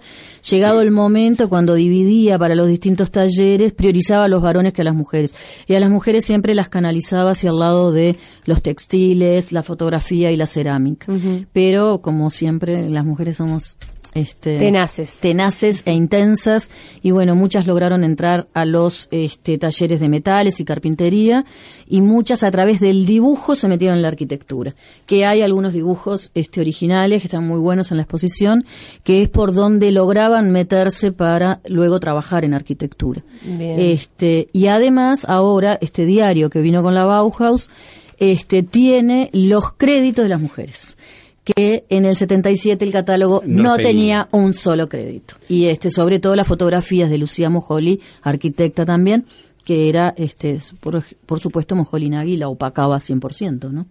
llegado 0.50 0.80
el 0.80 0.90
momento 0.90 1.48
cuando 1.48 1.74
dividía 1.74 2.38
para 2.38 2.54
los 2.54 2.66
distintos 2.66 3.10
talleres, 3.10 3.72
priorizaba 3.72 4.24
a 4.24 4.28
los 4.28 4.42
varones 4.42 4.72
que 4.72 4.80
a 4.80 4.84
las 4.84 4.94
mujeres. 4.94 5.34
Y 5.68 5.74
a 5.74 5.80
las 5.80 5.90
mujeres 5.90 6.24
siempre 6.24 6.54
las 6.54 6.68
canalizaba 6.68 7.32
hacia 7.32 7.50
el 7.50 7.58
lado 7.58 7.92
de 7.92 8.16
los 8.46 8.62
textiles, 8.62 9.52
la 9.52 9.62
fotografía 9.62 10.32
y 10.32 10.36
la 10.36 10.46
cerámica. 10.46 11.12
Pero 11.52 12.00
como 12.00 12.30
siempre, 12.30 12.88
las 12.88 13.04
mujeres 13.04 13.36
somos 13.36 13.76
este, 14.14 14.58
Tenaces. 14.58 15.20
tenaces 15.20 15.82
e 15.86 15.92
intensas 15.92 16.70
y 17.02 17.12
bueno, 17.12 17.34
muchas 17.34 17.66
lograron 17.66 18.04
entrar 18.04 18.46
a 18.52 18.64
los 18.64 19.08
este, 19.10 19.56
talleres 19.56 20.00
de 20.00 20.08
metales 20.08 20.60
y 20.60 20.64
carpintería 20.64 21.44
y 21.88 22.00
muchas 22.02 22.42
a 22.42 22.50
través 22.50 22.80
del 22.80 23.06
dibujo 23.06 23.54
se 23.54 23.68
metieron 23.68 23.96
en 23.96 24.02
la 24.02 24.08
arquitectura. 24.08 24.74
Que 25.06 25.24
hay 25.24 25.42
algunos 25.42 25.72
dibujos 25.72 26.30
este, 26.34 26.60
originales 26.60 27.22
que 27.22 27.28
están 27.28 27.46
muy 27.46 27.58
buenos 27.58 27.90
en 27.90 27.96
la 27.96 28.02
exposición, 28.02 28.64
que 29.02 29.22
es 29.22 29.28
por 29.28 29.54
donde 29.54 29.92
lograban 29.92 30.50
meterse 30.50 31.12
para 31.12 31.60
luego 31.66 31.98
trabajar 31.98 32.44
en 32.44 32.54
arquitectura. 32.54 33.22
Bien. 33.42 33.80
Este, 33.80 34.48
y 34.52 34.66
además 34.66 35.26
ahora 35.28 35.78
este 35.80 36.04
diario 36.04 36.50
que 36.50 36.60
vino 36.60 36.82
con 36.82 36.94
la 36.94 37.06
Bauhaus 37.06 37.70
este, 38.18 38.62
tiene 38.62 39.30
los 39.32 39.72
créditos 39.72 40.24
de 40.24 40.28
las 40.28 40.40
mujeres 40.40 40.96
que 41.44 41.84
en 41.88 42.04
el 42.04 42.16
77 42.16 42.84
el 42.84 42.92
catálogo 42.92 43.42
No 43.44 43.62
no, 43.62 43.76
tenía. 43.76 43.88
tenía 43.88 44.28
un 44.30 44.54
solo 44.54 44.88
crédito. 44.88 45.34
Y 45.48 45.66
este 45.66 45.90
sobre 45.90 46.20
todo 46.20 46.36
las 46.36 46.46
fotografías 46.46 47.10
de 47.10 47.18
Lucía 47.18 47.50
Mojoli, 47.50 48.00
arquitecta 48.22 48.84
también, 48.84 49.26
que 49.64 49.88
era 49.88 50.14
este 50.16 50.58
por, 50.80 51.02
por 51.26 51.40
supuesto 51.40 51.74
Mojoli 51.74 52.08
Nagui 52.08 52.36
la 52.36 52.48
opacaba 52.48 52.98
100%, 52.98 53.70
¿no? 53.70 53.86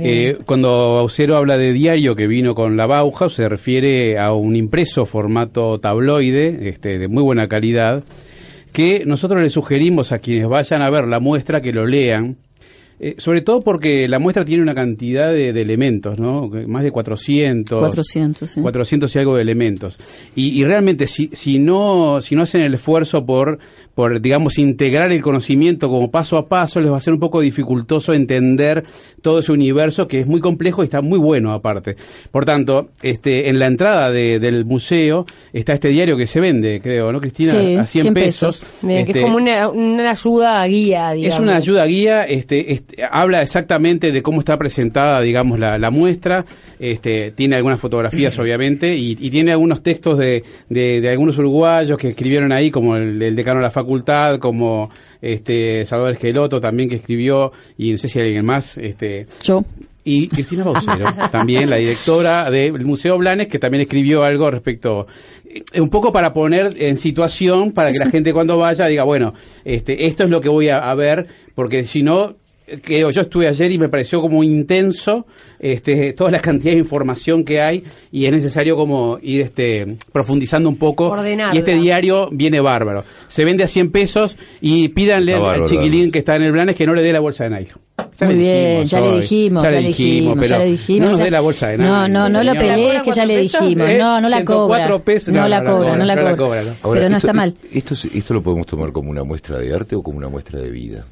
Eh, 0.00 0.38
cuando 0.44 0.94
Baucero 0.94 1.36
habla 1.36 1.56
de 1.56 1.72
diario 1.72 2.14
que 2.14 2.26
vino 2.26 2.54
con 2.54 2.76
la 2.76 2.86
Bauhaus, 2.86 3.34
se 3.34 3.48
refiere 3.48 4.18
a 4.18 4.32
un 4.32 4.56
impreso 4.56 5.06
formato 5.06 5.78
tabloide, 5.78 6.68
este, 6.68 6.98
de 6.98 7.08
muy 7.08 7.22
buena 7.22 7.48
calidad, 7.48 8.02
que 8.72 9.04
nosotros 9.06 9.40
le 9.40 9.50
sugerimos 9.50 10.12
a 10.12 10.18
quienes 10.18 10.48
vayan 10.48 10.82
a 10.82 10.90
ver 10.90 11.06
la 11.06 11.20
muestra 11.20 11.62
que 11.62 11.72
lo 11.72 11.86
lean, 11.86 12.36
eh, 13.00 13.14
sobre 13.18 13.42
todo 13.42 13.62
porque 13.62 14.08
la 14.08 14.18
muestra 14.18 14.44
tiene 14.44 14.62
una 14.62 14.74
cantidad 14.74 15.28
de, 15.28 15.52
de 15.52 15.62
elementos, 15.62 16.18
¿no? 16.18 16.50
Más 16.66 16.82
de 16.82 16.90
400. 16.90 17.78
400, 17.78 18.50
sí. 18.50 18.60
400 18.60 19.14
y 19.14 19.18
algo 19.18 19.36
de 19.36 19.42
elementos. 19.42 19.98
Y, 20.34 20.60
y 20.60 20.64
realmente, 20.64 21.06
si, 21.06 21.28
si, 21.32 21.58
no, 21.58 22.20
si 22.20 22.34
no 22.34 22.42
hacen 22.42 22.62
el 22.62 22.74
esfuerzo 22.74 23.24
por, 23.24 23.58
por, 23.98 24.20
digamos, 24.20 24.58
integrar 24.58 25.10
el 25.10 25.20
conocimiento 25.22 25.88
como 25.88 26.08
paso 26.08 26.38
a 26.38 26.46
paso, 26.48 26.78
les 26.78 26.88
va 26.92 26.98
a 26.98 27.00
ser 27.00 27.12
un 27.14 27.18
poco 27.18 27.40
dificultoso 27.40 28.14
entender 28.14 28.84
todo 29.22 29.40
ese 29.40 29.50
universo 29.50 30.06
que 30.06 30.20
es 30.20 30.26
muy 30.28 30.40
complejo 30.40 30.82
y 30.82 30.84
está 30.84 31.00
muy 31.02 31.18
bueno 31.18 31.52
aparte. 31.52 31.96
Por 32.30 32.44
tanto, 32.44 32.90
este, 33.02 33.48
en 33.48 33.58
la 33.58 33.66
entrada 33.66 34.12
de- 34.12 34.38
del 34.38 34.64
museo 34.64 35.26
está 35.52 35.72
este 35.72 35.88
diario 35.88 36.16
que 36.16 36.28
se 36.28 36.38
vende, 36.38 36.80
creo, 36.80 37.10
¿no, 37.10 37.20
Cristina? 37.20 37.50
Sí, 37.50 37.74
a 37.74 37.86
100, 37.88 38.02
100 38.04 38.14
pesos. 38.14 38.64
que 38.80 39.00
Este, 39.00 39.18
es 39.18 39.24
como 39.24 39.36
una, 39.36 39.68
una 39.68 40.10
ayuda 40.12 40.64
guía, 40.68 41.10
digamos. 41.10 41.34
es 41.34 41.40
una 41.42 41.56
ayuda 41.56 41.84
guía, 41.86 42.22
este, 42.22 42.72
este, 42.72 43.02
habla 43.10 43.42
exactamente 43.42 44.12
de 44.12 44.22
cómo 44.22 44.38
está 44.38 44.56
presentada, 44.58 45.20
digamos, 45.22 45.58
la, 45.58 45.76
la 45.76 45.90
muestra, 45.90 46.46
este, 46.78 47.32
tiene 47.32 47.56
algunas 47.56 47.80
fotografías, 47.80 48.38
obviamente, 48.38 48.94
y, 48.94 49.16
y 49.18 49.28
tiene 49.30 49.50
algunos 49.50 49.82
textos 49.82 50.16
de, 50.18 50.44
de, 50.68 51.00
de 51.00 51.08
algunos 51.10 51.36
uruguayos 51.38 51.98
que 51.98 52.10
escribieron 52.10 52.52
ahí, 52.52 52.70
como 52.70 52.94
el, 52.96 53.20
el 53.20 53.34
decano 53.34 53.58
de 53.58 53.64
la 53.64 53.72
facultad, 53.72 53.87
como 54.40 54.90
este 55.20 55.84
Salvador 55.86 56.14
Esqueloto 56.14 56.60
también 56.60 56.88
que 56.88 56.96
escribió, 56.96 57.52
y 57.76 57.92
no 57.92 57.98
sé 57.98 58.08
si 58.08 58.18
hay 58.18 58.26
alguien 58.26 58.46
más, 58.46 58.78
este, 58.78 59.26
Yo. 59.42 59.64
y 60.04 60.28
Cristina 60.28 60.64
Baucero, 60.64 61.06
también 61.32 61.68
la 61.70 61.76
directora 61.76 62.50
del 62.50 62.84
Museo 62.84 63.18
Blanes, 63.18 63.48
que 63.48 63.58
también 63.58 63.82
escribió 63.82 64.22
algo 64.24 64.50
respecto, 64.50 65.06
eh, 65.44 65.80
un 65.80 65.90
poco 65.90 66.12
para 66.12 66.32
poner 66.32 66.74
en 66.78 66.98
situación, 66.98 67.72
para 67.72 67.90
que 67.90 67.98
la 67.98 68.10
gente 68.10 68.32
cuando 68.32 68.58
vaya 68.58 68.86
diga, 68.86 69.04
bueno, 69.04 69.34
este, 69.64 70.06
esto 70.06 70.24
es 70.24 70.30
lo 70.30 70.40
que 70.40 70.48
voy 70.48 70.68
a, 70.68 70.90
a 70.90 70.94
ver, 70.94 71.26
porque 71.54 71.84
si 71.84 72.02
no, 72.02 72.36
que 72.82 72.98
yo 73.00 73.08
estuve 73.20 73.48
ayer 73.48 73.70
y 73.72 73.78
me 73.78 73.88
pareció 73.88 74.20
como 74.20 74.42
intenso 74.44 75.26
este, 75.58 76.12
toda 76.12 76.30
la 76.30 76.40
cantidad 76.40 76.72
de 76.72 76.78
información 76.78 77.44
que 77.44 77.60
hay 77.60 77.82
y 78.12 78.26
es 78.26 78.32
necesario 78.32 78.76
como 78.76 79.18
ir 79.22 79.40
este, 79.40 79.96
profundizando 80.12 80.68
un 80.68 80.76
poco. 80.76 81.08
Ordenarla. 81.08 81.54
Y 81.54 81.58
este 81.58 81.74
diario 81.74 82.28
viene 82.30 82.60
bárbaro. 82.60 83.04
Se 83.28 83.44
vende 83.44 83.64
a 83.64 83.68
100 83.68 83.90
pesos 83.90 84.36
y 84.60 84.88
pídanle 84.88 85.32
Está 85.32 85.44
al 85.44 85.50
bárbaro, 85.60 85.68
chiquilín 85.70 86.10
que 86.10 86.18
está 86.20 86.36
en 86.36 86.42
el 86.42 86.52
Blanes 86.52 86.76
que 86.76 86.86
no 86.86 86.94
le 86.94 87.02
dé 87.02 87.12
la 87.12 87.20
bolsa 87.20 87.44
de 87.44 87.50
nylon. 87.50 87.78
Ya 88.20 88.26
Muy 88.26 88.34
le 88.36 88.40
bien, 88.40 88.84
ya 88.84 89.00
le 89.00 89.08
hoy. 89.08 89.20
dijimos, 89.20 89.62
ya 89.62 89.70
le 89.70 89.80
dijimos, 89.80 90.34
pero 90.36 90.46
ya 90.48 90.58
le 90.58 90.64
dijimos. 90.72 91.00
No 91.04 91.08
nos 91.10 91.18
ya- 91.18 91.24
dé 91.24 91.30
la 91.30 91.40
bolsa 91.40 91.68
de 91.68 91.78
No, 91.78 91.84
nylon. 92.08 92.12
no, 92.12 92.28
no 92.28 92.44
lo 92.44 92.52
señor. 92.52 92.66
pelees, 92.74 93.02
que 93.02 93.12
ya 93.12 93.26
le 93.26 93.42
¿La 93.42 93.48
cobra 93.48 93.58
cuatro 93.58 93.66
dijimos. 93.68 93.98
No, 93.98 94.20
no 94.20 94.28
la 94.28 94.36
104 94.38 94.86
cobra. 94.88 95.04
pesos, 95.04 95.34
No 95.34 95.40
no, 95.42 95.48
la 95.48 95.58
no 95.60 95.64
la 95.64 95.70
cobra, 95.72 95.96
no 95.96 96.04
la 96.04 96.14
no 96.16 96.36
cobra. 96.36 96.62
no. 96.62 96.70
Ahora, 96.82 96.98
Pero 97.00 97.10
no 97.10 97.16
esto, 97.16 97.26
está 97.28 97.32
mal. 97.32 97.54
Esto, 97.72 97.94
esto 98.14 98.34
lo 98.34 98.42
podemos 98.42 98.66
tomar 98.66 98.92
como 98.92 99.10
una 99.10 99.24
muestra 99.24 99.58
de 99.58 99.72
arte 99.74 99.94
o 99.96 100.02
como 100.02 100.18
una 100.18 100.28
muestra 100.28 100.58
de 100.60 100.70
vida. 100.70 101.06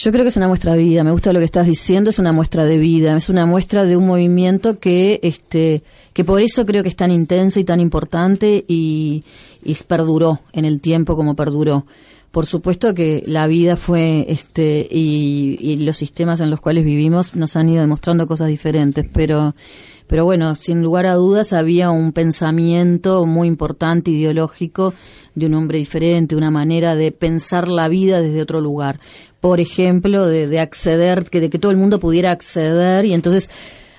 Yo 0.00 0.12
creo 0.12 0.22
que 0.22 0.28
es 0.28 0.36
una 0.36 0.46
muestra 0.46 0.74
de 0.74 0.84
vida. 0.84 1.02
Me 1.02 1.10
gusta 1.10 1.32
lo 1.32 1.40
que 1.40 1.44
estás 1.44 1.66
diciendo. 1.66 2.10
Es 2.10 2.20
una 2.20 2.32
muestra 2.32 2.64
de 2.64 2.78
vida. 2.78 3.16
Es 3.16 3.28
una 3.28 3.46
muestra 3.46 3.84
de 3.84 3.96
un 3.96 4.06
movimiento 4.06 4.78
que, 4.78 5.18
este, 5.24 5.82
que 6.12 6.24
por 6.24 6.40
eso 6.40 6.64
creo 6.64 6.84
que 6.84 6.88
es 6.88 6.94
tan 6.94 7.10
intenso 7.10 7.58
y 7.58 7.64
tan 7.64 7.80
importante 7.80 8.64
y, 8.68 9.24
y 9.64 9.74
perduró 9.88 10.38
en 10.52 10.64
el 10.64 10.80
tiempo 10.80 11.16
como 11.16 11.34
perduró. 11.34 11.84
Por 12.30 12.46
supuesto 12.46 12.94
que 12.94 13.24
la 13.26 13.48
vida 13.48 13.74
fue, 13.74 14.24
este, 14.28 14.86
y, 14.88 15.58
y 15.60 15.78
los 15.78 15.96
sistemas 15.96 16.40
en 16.40 16.50
los 16.50 16.60
cuales 16.60 16.84
vivimos 16.84 17.34
nos 17.34 17.56
han 17.56 17.68
ido 17.68 17.80
demostrando 17.80 18.28
cosas 18.28 18.46
diferentes, 18.46 19.04
pero, 19.12 19.56
pero 20.08 20.24
bueno, 20.24 20.54
sin 20.56 20.82
lugar 20.82 21.06
a 21.06 21.14
dudas 21.14 21.52
había 21.52 21.90
un 21.90 22.12
pensamiento 22.12 23.24
muy 23.26 23.46
importante, 23.46 24.10
ideológico, 24.10 24.94
de 25.34 25.46
un 25.46 25.54
hombre 25.54 25.78
diferente, 25.78 26.34
una 26.34 26.50
manera 26.50 26.96
de 26.96 27.12
pensar 27.12 27.68
la 27.68 27.88
vida 27.88 28.20
desde 28.20 28.42
otro 28.42 28.60
lugar. 28.60 28.98
Por 29.40 29.60
ejemplo, 29.60 30.26
de, 30.26 30.48
de 30.48 30.58
acceder, 30.58 31.24
que, 31.30 31.40
de 31.40 31.50
que 31.50 31.58
todo 31.60 31.70
el 31.70 31.78
mundo 31.78 32.00
pudiera 32.00 32.32
acceder 32.32 33.04
y 33.04 33.14
entonces 33.14 33.50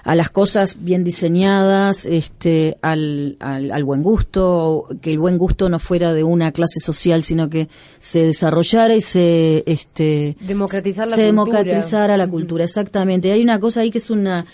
a 0.03 0.15
las 0.15 0.29
cosas 0.29 0.77
bien 0.79 1.03
diseñadas, 1.03 2.05
este, 2.05 2.77
al, 2.81 3.37
al, 3.39 3.71
al 3.71 3.83
buen 3.83 4.01
gusto, 4.01 4.87
que 5.01 5.11
el 5.11 5.19
buen 5.19 5.37
gusto 5.37 5.69
no 5.69 5.77
fuera 5.77 6.13
de 6.13 6.23
una 6.23 6.51
clase 6.51 6.79
social, 6.79 7.21
sino 7.21 7.49
que 7.49 7.67
se 7.99 8.25
desarrollara 8.25 8.95
y 8.95 9.01
se, 9.01 9.63
este, 9.67 10.35
Democratizar 10.39 11.07
la 11.07 11.15
se 11.15 11.27
cultura. 11.29 11.59
democratizara 11.59 12.17
la 12.17 12.27
cultura, 12.27 12.63
exactamente. 12.63 13.31
Hay 13.31 13.43
una 13.43 13.59
cosa 13.59 13.81
ahí 13.81 13.91
que 13.91 13.99
es 13.99 14.09
una 14.09 14.45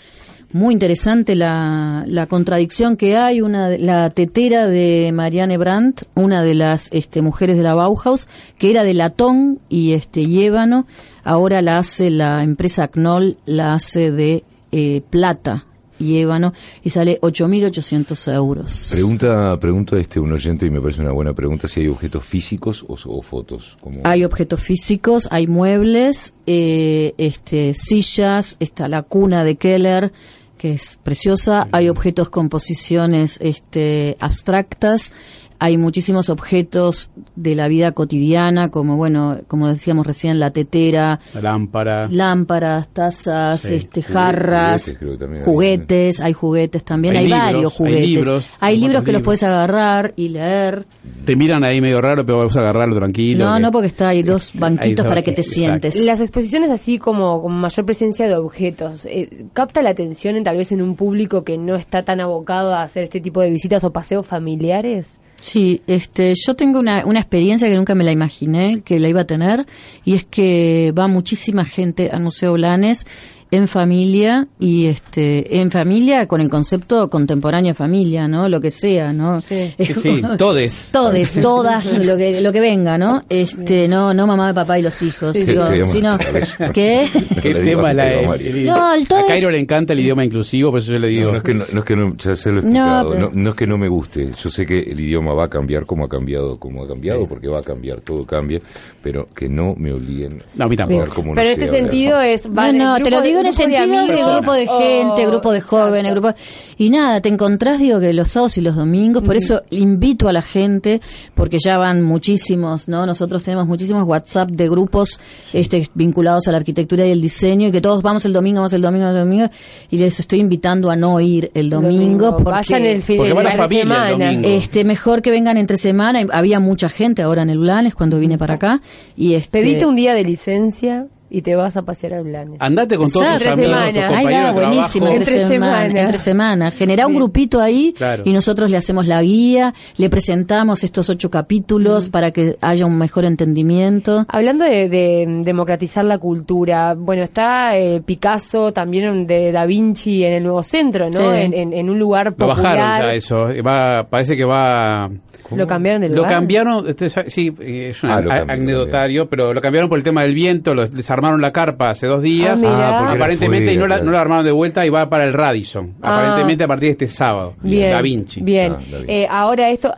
muy 0.52 0.72
interesante 0.74 1.34
la, 1.34 2.04
la 2.06 2.26
contradicción 2.26 2.96
que 2.96 3.16
hay, 3.16 3.40
una 3.40 3.70
la 3.70 4.10
tetera 4.10 4.66
de 4.66 5.10
Marianne 5.12 5.58
Brandt, 5.58 6.04
una 6.14 6.42
de 6.42 6.54
las 6.54 6.88
este, 6.92 7.22
mujeres 7.22 7.56
de 7.56 7.62
la 7.62 7.74
Bauhaus, 7.74 8.28
que 8.58 8.70
era 8.70 8.84
de 8.84 8.94
latón 8.94 9.58
y 9.68 9.92
este 9.92 10.22
y 10.22 10.44
ébano, 10.44 10.86
ahora 11.24 11.62
la 11.62 11.78
hace 11.78 12.10
la 12.10 12.42
empresa 12.42 12.88
Knoll, 12.88 13.36
la 13.44 13.74
hace 13.74 14.10
de 14.10 14.44
eh, 14.72 15.02
plata 15.10 15.66
y 15.98 16.18
ébano 16.18 16.52
y 16.82 16.90
sale 16.90 17.20
8.800 17.20 18.34
euros. 18.34 18.88
Pregunta, 18.90 19.58
pregunta 19.60 19.96
este 19.96 20.20
un 20.20 20.32
oyente 20.32 20.66
y 20.66 20.70
me 20.70 20.80
parece 20.80 21.00
una 21.00 21.12
buena 21.12 21.34
pregunta 21.34 21.68
si 21.68 21.80
hay 21.80 21.88
objetos 21.88 22.24
físicos 22.24 22.84
o, 22.86 22.94
o 22.94 23.22
fotos. 23.22 23.76
Como... 23.80 24.00
Hay 24.04 24.24
objetos 24.24 24.60
físicos, 24.60 25.28
hay 25.30 25.46
muebles, 25.46 26.34
eh, 26.46 27.14
este, 27.18 27.74
sillas, 27.74 28.56
está 28.60 28.88
la 28.88 29.02
cuna 29.02 29.44
de 29.44 29.56
Keller, 29.56 30.12
que 30.56 30.72
es 30.72 30.98
preciosa, 31.02 31.68
hay 31.72 31.88
objetos 31.88 32.30
con 32.30 32.48
posiciones 32.48 33.38
este, 33.42 34.16
abstractas, 34.20 35.12
hay 35.58 35.76
muchísimos 35.78 36.28
objetos 36.28 37.10
de 37.34 37.54
la 37.54 37.68
vida 37.68 37.92
cotidiana, 37.92 38.70
como 38.70 38.96
bueno, 38.96 39.38
como 39.48 39.68
decíamos 39.68 40.06
recién, 40.06 40.38
la 40.38 40.50
tetera, 40.50 41.20
La 41.34 41.40
lámpara. 41.40 42.08
lámparas, 42.10 42.88
tazas, 42.88 43.60
Sí. 43.62 43.74
este, 43.74 44.02
jarras, 44.02 44.96
juguetes, 45.44 46.20
hay 46.20 46.32
juguetes 46.32 46.84
también, 46.84 47.16
Hay 47.16 47.24
hay, 47.24 47.28
libros, 47.30 47.42
varios 47.44 47.72
hay 47.72 47.76
juguetes. 47.78 48.08
libros, 48.08 48.50
hay 48.60 48.80
libros 48.80 49.02
que 49.02 49.12
los 49.12 49.22
puedes 49.22 49.42
agarrar 49.42 50.12
y 50.16 50.28
leer. 50.28 50.86
Te 51.24 51.36
miran 51.36 51.64
ahí 51.64 51.80
medio 51.80 52.00
raro, 52.00 52.24
pero 52.24 52.38
vamos 52.38 52.56
a 52.56 52.60
agarrarlo 52.60 52.94
tranquilo. 52.96 53.44
No, 53.44 53.54
que- 53.56 53.60
no, 53.62 53.70
porque 53.70 53.86
está 53.88 54.08
hay 54.08 54.22
dos 54.22 54.52
banquitos 54.54 55.04
dos 55.04 55.06
para 55.06 55.22
que 55.22 55.32
te 55.32 55.42
sientes. 55.42 55.96
Las 56.04 56.20
exposiciones 56.20 56.70
así 56.70 56.98
como 56.98 57.42
con 57.42 57.52
mayor 57.54 57.84
presencia 57.84 58.28
de 58.28 58.36
objetos, 58.36 59.00
eh, 59.06 59.46
¿capta 59.52 59.82
la 59.82 59.90
atención 59.90 60.36
en, 60.36 60.44
tal 60.44 60.56
vez 60.56 60.72
en 60.72 60.82
un 60.82 60.94
público 60.96 61.44
que 61.44 61.58
no 61.58 61.74
está 61.76 62.02
tan 62.04 62.20
abocado 62.20 62.74
a 62.74 62.82
hacer 62.82 63.04
este 63.04 63.20
tipo 63.20 63.40
de 63.40 63.50
visitas 63.50 63.82
o 63.84 63.92
paseos 63.92 64.26
familiares? 64.26 65.18
Sí, 65.38 65.82
este, 65.86 66.32
yo 66.34 66.54
tengo 66.54 66.80
una, 66.80 67.04
una 67.04 67.20
experiencia 67.20 67.68
que 67.68 67.76
nunca 67.76 67.94
me 67.94 68.04
la 68.04 68.12
imaginé 68.12 68.80
que 68.82 68.98
la 68.98 69.08
iba 69.08 69.20
a 69.20 69.26
tener 69.26 69.66
y 70.04 70.14
es 70.14 70.24
que 70.24 70.92
va 70.98 71.08
muchísima 71.08 71.64
gente 71.64 72.10
al 72.10 72.22
Museo 72.22 72.54
Blanes 72.54 73.06
en 73.50 73.68
familia 73.68 74.48
y 74.58 74.86
este 74.86 75.60
en 75.60 75.70
familia 75.70 76.26
con 76.26 76.40
el 76.40 76.48
concepto 76.48 77.08
contemporáneo 77.08 77.70
de 77.70 77.74
familia, 77.74 78.26
¿no? 78.26 78.48
Lo 78.48 78.60
que 78.60 78.70
sea, 78.70 79.12
¿no? 79.12 79.40
Sí. 79.40 79.72
Sí, 79.86 79.94
sí, 79.94 80.22
todes. 80.36 80.90
Todes, 80.92 81.32
todas, 81.40 81.86
lo 82.04 82.16
que 82.16 82.40
lo 82.40 82.52
que 82.52 82.60
venga, 82.60 82.98
¿no? 82.98 83.22
Este, 83.28 83.86
no, 83.88 84.12
no 84.14 84.26
mamá, 84.26 84.52
papá 84.52 84.78
y 84.78 84.82
los 84.82 85.00
hijos, 85.02 85.36
Sí, 85.36 85.44
digo, 85.44 85.64
te 85.64 85.72
digamos, 85.74 85.92
sino. 85.92 86.18
¿qué? 86.74 87.06
¿Qué 87.40 87.54
tema 87.54 87.92
la, 87.92 88.12
el, 88.34 88.66
No, 88.66 88.94
el 88.94 89.06
todo 89.06 89.20
A 89.20 89.26
Cairo 89.26 89.50
le 89.50 89.58
encanta 89.60 89.92
el 89.92 90.00
idioma 90.00 90.24
inclusivo, 90.24 90.70
por 90.70 90.80
eso 90.80 90.92
yo 90.92 90.98
le 90.98 91.08
digo. 91.08 91.26
No, 91.26 91.32
no 91.32 91.38
es 91.38 91.44
que 91.44 91.54
no, 91.54 91.64
no 91.72 91.78
es 91.80 91.84
que 91.84 91.96
no- 91.96 92.16
ya 92.16 92.34
se 92.36 92.50
lo 92.52 92.60
he 92.60 92.62
No, 92.62 92.68
explicado, 92.68 93.10
pero- 93.10 93.30
no, 93.32 93.42
no 93.42 93.50
es 93.50 93.54
que 93.56 93.66
no 93.66 93.78
me 93.78 93.88
guste, 93.88 94.30
yo 94.36 94.50
sé 94.50 94.66
que 94.66 94.78
el 94.80 94.98
idioma 95.00 95.32
va 95.34 95.44
a 95.44 95.48
cambiar 95.48 95.86
como 95.86 96.04
ha 96.04 96.08
cambiado, 96.08 96.56
como 96.56 96.82
ha 96.84 96.88
cambiado, 96.88 97.26
porque 97.26 97.48
va 97.48 97.60
a 97.60 97.62
cambiar, 97.62 98.00
todo 98.00 98.24
cambia, 98.26 98.60
pero 99.02 99.28
que 99.34 99.48
no 99.48 99.74
me 99.76 99.92
obliguen 99.92 100.42
No, 100.54 100.64
a 100.64 100.68
mí 100.68 100.76
tampoco. 100.76 101.00
ver 101.00 101.08
cómo 101.10 101.28
no 101.28 101.34
Pero 101.36 101.48
este 101.50 101.68
sentido 101.68 102.20
es... 102.20 102.48
No, 102.48 102.72
no, 102.72 102.98
te 102.98 103.10
lo 103.10 103.22
digo 103.22 103.35
en 103.40 103.46
el 103.46 103.54
sentido 103.54 104.06
de, 104.06 104.22
grupo 104.22 104.52
de 104.52 104.66
gente, 104.66 105.26
grupo 105.26 105.52
de 105.52 105.60
jóvenes, 105.60 106.12
grupo 106.12 106.32
y 106.78 106.90
nada, 106.90 107.22
te 107.22 107.30
encontrás, 107.30 107.78
digo 107.78 108.00
que 108.00 108.12
los 108.12 108.28
sábados 108.28 108.58
y 108.58 108.60
los 108.60 108.76
domingos, 108.76 109.22
por 109.22 109.36
eso 109.36 109.62
invito 109.70 110.28
a 110.28 110.32
la 110.32 110.42
gente, 110.42 111.00
porque 111.34 111.56
ya 111.58 111.78
van 111.78 112.02
muchísimos, 112.02 112.86
¿no? 112.86 113.06
Nosotros 113.06 113.42
tenemos 113.44 113.66
muchísimos 113.66 114.06
WhatsApp 114.06 114.50
de 114.50 114.68
grupos 114.68 115.18
este, 115.54 115.88
vinculados 115.94 116.48
a 116.48 116.52
la 116.52 116.58
arquitectura 116.58 117.06
y 117.06 117.10
el 117.10 117.22
diseño, 117.22 117.68
y 117.68 117.72
que 117.72 117.80
todos 117.80 118.02
vamos 118.02 118.26
el 118.26 118.34
domingo, 118.34 118.60
vamos 118.60 118.74
el 118.74 118.82
domingo, 118.82 119.06
vamos 119.06 119.20
el 119.20 119.26
domingo, 119.26 119.50
y 119.90 119.96
les 119.96 120.20
estoy 120.20 120.40
invitando 120.40 120.90
a 120.90 120.96
no 120.96 121.18
ir 121.18 121.50
el 121.54 121.70
domingo, 121.70 122.36
porque 122.36 122.50
Vayan 122.50 122.84
el 122.84 123.02
fin 123.02 123.16
Porque 123.16 123.32
el 123.32 123.68
semana. 123.68 124.10
domingo. 124.10 124.48
este 124.48 124.84
mejor 124.84 125.22
que 125.22 125.30
vengan 125.30 125.56
entre 125.56 125.78
semana, 125.78 126.20
y 126.22 126.26
había 126.30 126.60
mucha 126.60 126.90
gente 126.90 127.22
ahora 127.22 127.42
en 127.42 127.50
el 127.50 127.58
Blanes 127.58 127.94
cuando 127.94 128.18
vine 128.18 128.36
para 128.36 128.54
acá, 128.54 128.82
y 129.16 129.32
este 129.32 129.58
Pedite 129.58 129.86
un 129.86 129.96
día 129.96 130.12
de 130.12 130.24
licencia 130.24 131.06
y 131.36 131.42
te 131.42 131.54
vas 131.54 131.76
a 131.76 131.82
pasear 131.82 132.14
al 132.14 132.24
Blanes. 132.24 132.56
Andate 132.60 132.96
con 132.96 133.10
todos 133.10 133.26
tus 133.38 133.46
amigos, 133.46 133.56
tus 133.56 133.64
semana. 133.66 134.08
Ay, 134.08 134.14
compañeros 134.14 134.40
no, 134.54 134.60
de 134.60 134.66
buenísimo, 134.66 135.06
trabajo. 135.06 135.20
entre, 135.20 135.34
Entre 135.34 135.48
semana, 135.54 135.76
semana. 135.82 136.00
entre 136.00 136.18
semana. 136.18 136.70
Generá 136.70 137.06
un 137.06 137.14
grupito 137.14 137.60
ahí 137.60 137.92
Claro. 137.96 138.22
y 138.24 138.32
nosotros 138.32 138.70
le 138.70 138.76
hacemos 138.78 139.06
la 139.06 139.20
guía, 139.22 139.74
le 139.98 140.08
presentamos 140.08 140.82
estos 140.84 141.10
ocho 141.10 141.30
capítulos 141.30 142.08
para 142.08 142.30
que 142.30 142.56
haya 142.62 142.86
un 142.86 142.96
mejor 142.96 143.24
entendimiento. 143.26 144.24
Hablando 144.28 144.64
de, 144.64 144.88
de 144.88 145.26
democratizar 145.44 146.04
la 146.04 146.18
cultura, 146.18 146.94
bueno, 146.94 147.22
está 147.22 147.76
eh, 147.76 148.00
Picasso 148.04 148.72
también 148.72 149.26
de 149.26 149.52
Da 149.52 149.66
Vinci 149.66 150.24
en 150.24 150.32
el 150.32 150.42
nuevo 150.42 150.62
centro, 150.62 151.10
¿no? 151.10 151.18
Sí. 151.18 151.24
En, 151.26 151.52
en- 151.52 151.72
en 151.74 151.90
un 151.90 151.98
lugar 151.98 152.26
Lo 152.26 152.46
popular. 152.48 152.76
bajaron 152.76 153.08
ya 153.08 153.14
eso. 153.14 153.48
Va, 153.66 154.06
parece 154.08 154.36
que 154.36 154.44
va. 154.44 155.10
Lo 155.54 155.66
cambiaron 155.66 156.00
de 156.02 156.08
Lo 156.08 156.24
cambiaron, 156.24 156.88
este, 156.88 157.10
sí, 157.30 157.54
eh, 157.60 157.88
es 157.90 158.02
un 158.02 158.10
Ah, 158.10 158.22
anecdotario, 158.48 159.28
pero 159.28 159.52
lo 159.54 159.60
cambiaron 159.60 159.88
por 159.88 159.98
el 159.98 160.04
tema 160.04 160.22
del 160.22 160.34
viento, 160.34 160.74
lo 160.74 160.86
desarmaron 160.88 161.40
la 161.40 161.52
carpa 161.52 161.90
hace 161.90 162.06
dos 162.06 162.22
días, 162.22 162.62
Ah. 162.64 163.08
Ah, 163.08 163.12
aparentemente 163.12 163.72
y 163.72 163.76
no 163.76 163.86
la, 163.86 163.96
fuera, 163.96 164.04
no 164.04 164.12
la 164.12 164.20
armaron 164.20 164.44
de 164.44 164.52
vuelta 164.52 164.84
y 164.86 164.90
va 164.90 165.08
para 165.08 165.24
el 165.24 165.32
Radisson, 165.32 165.94
Ah. 166.02 166.18
aparentemente 166.18 166.64
a 166.64 166.68
partir 166.68 166.88
de 166.88 166.92
este 166.92 167.08
sábado, 167.08 167.54
Bien, 167.62 167.90
Da 167.90 168.02
Vinci. 168.02 168.40
Bien. 168.40 168.72
Ah, 168.72 168.82
Da 168.90 168.98
Vinci. 168.98 169.12
Eh, 169.12 169.26
ahora 169.30 169.70
esto 169.70 169.94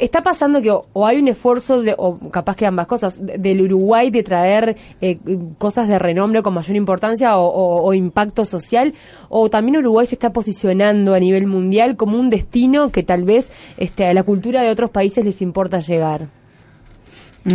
está 0.00 0.22
pasando 0.22 0.60
que 0.62 0.70
o, 0.70 1.06
hay 1.06 1.18
un 1.18 1.28
esfuerzo 1.28 1.82
de, 1.82 1.94
o 1.96 2.18
capaz 2.30 2.56
que 2.56 2.66
ambas 2.66 2.86
cosas 2.86 3.14
de- 3.18 3.38
del 3.38 3.62
Uruguay 3.62 4.10
de 4.10 4.22
traer 4.22 4.76
eh, 5.00 5.18
cosas 5.58 5.88
de 5.88 5.98
renombre 5.98 6.42
con 6.42 6.54
mayor 6.54 6.76
importancia 6.76 7.36
o, 7.38 7.46
o- 7.46 7.82
o 7.86 7.94
impacto 7.94 8.44
social 8.44 8.94
o 9.28 9.48
también 9.50 9.76
Uruguay 9.78 10.06
se 10.06 10.14
está 10.14 10.32
posicionando 10.32 11.14
a 11.14 11.20
nivel 11.20 11.46
mundial 11.46 11.96
como 11.96 12.18
un 12.18 12.30
destino 12.30 12.90
que 12.90 13.02
tal 13.02 13.24
vez 13.24 13.50
este, 13.76 14.06
a 14.06 14.14
la 14.14 14.22
cultura 14.22 14.62
de 14.62 14.70
otros 14.70 14.90
países 14.90 15.24
les 15.24 15.42
importa 15.42 15.80
llegar. 15.80 16.28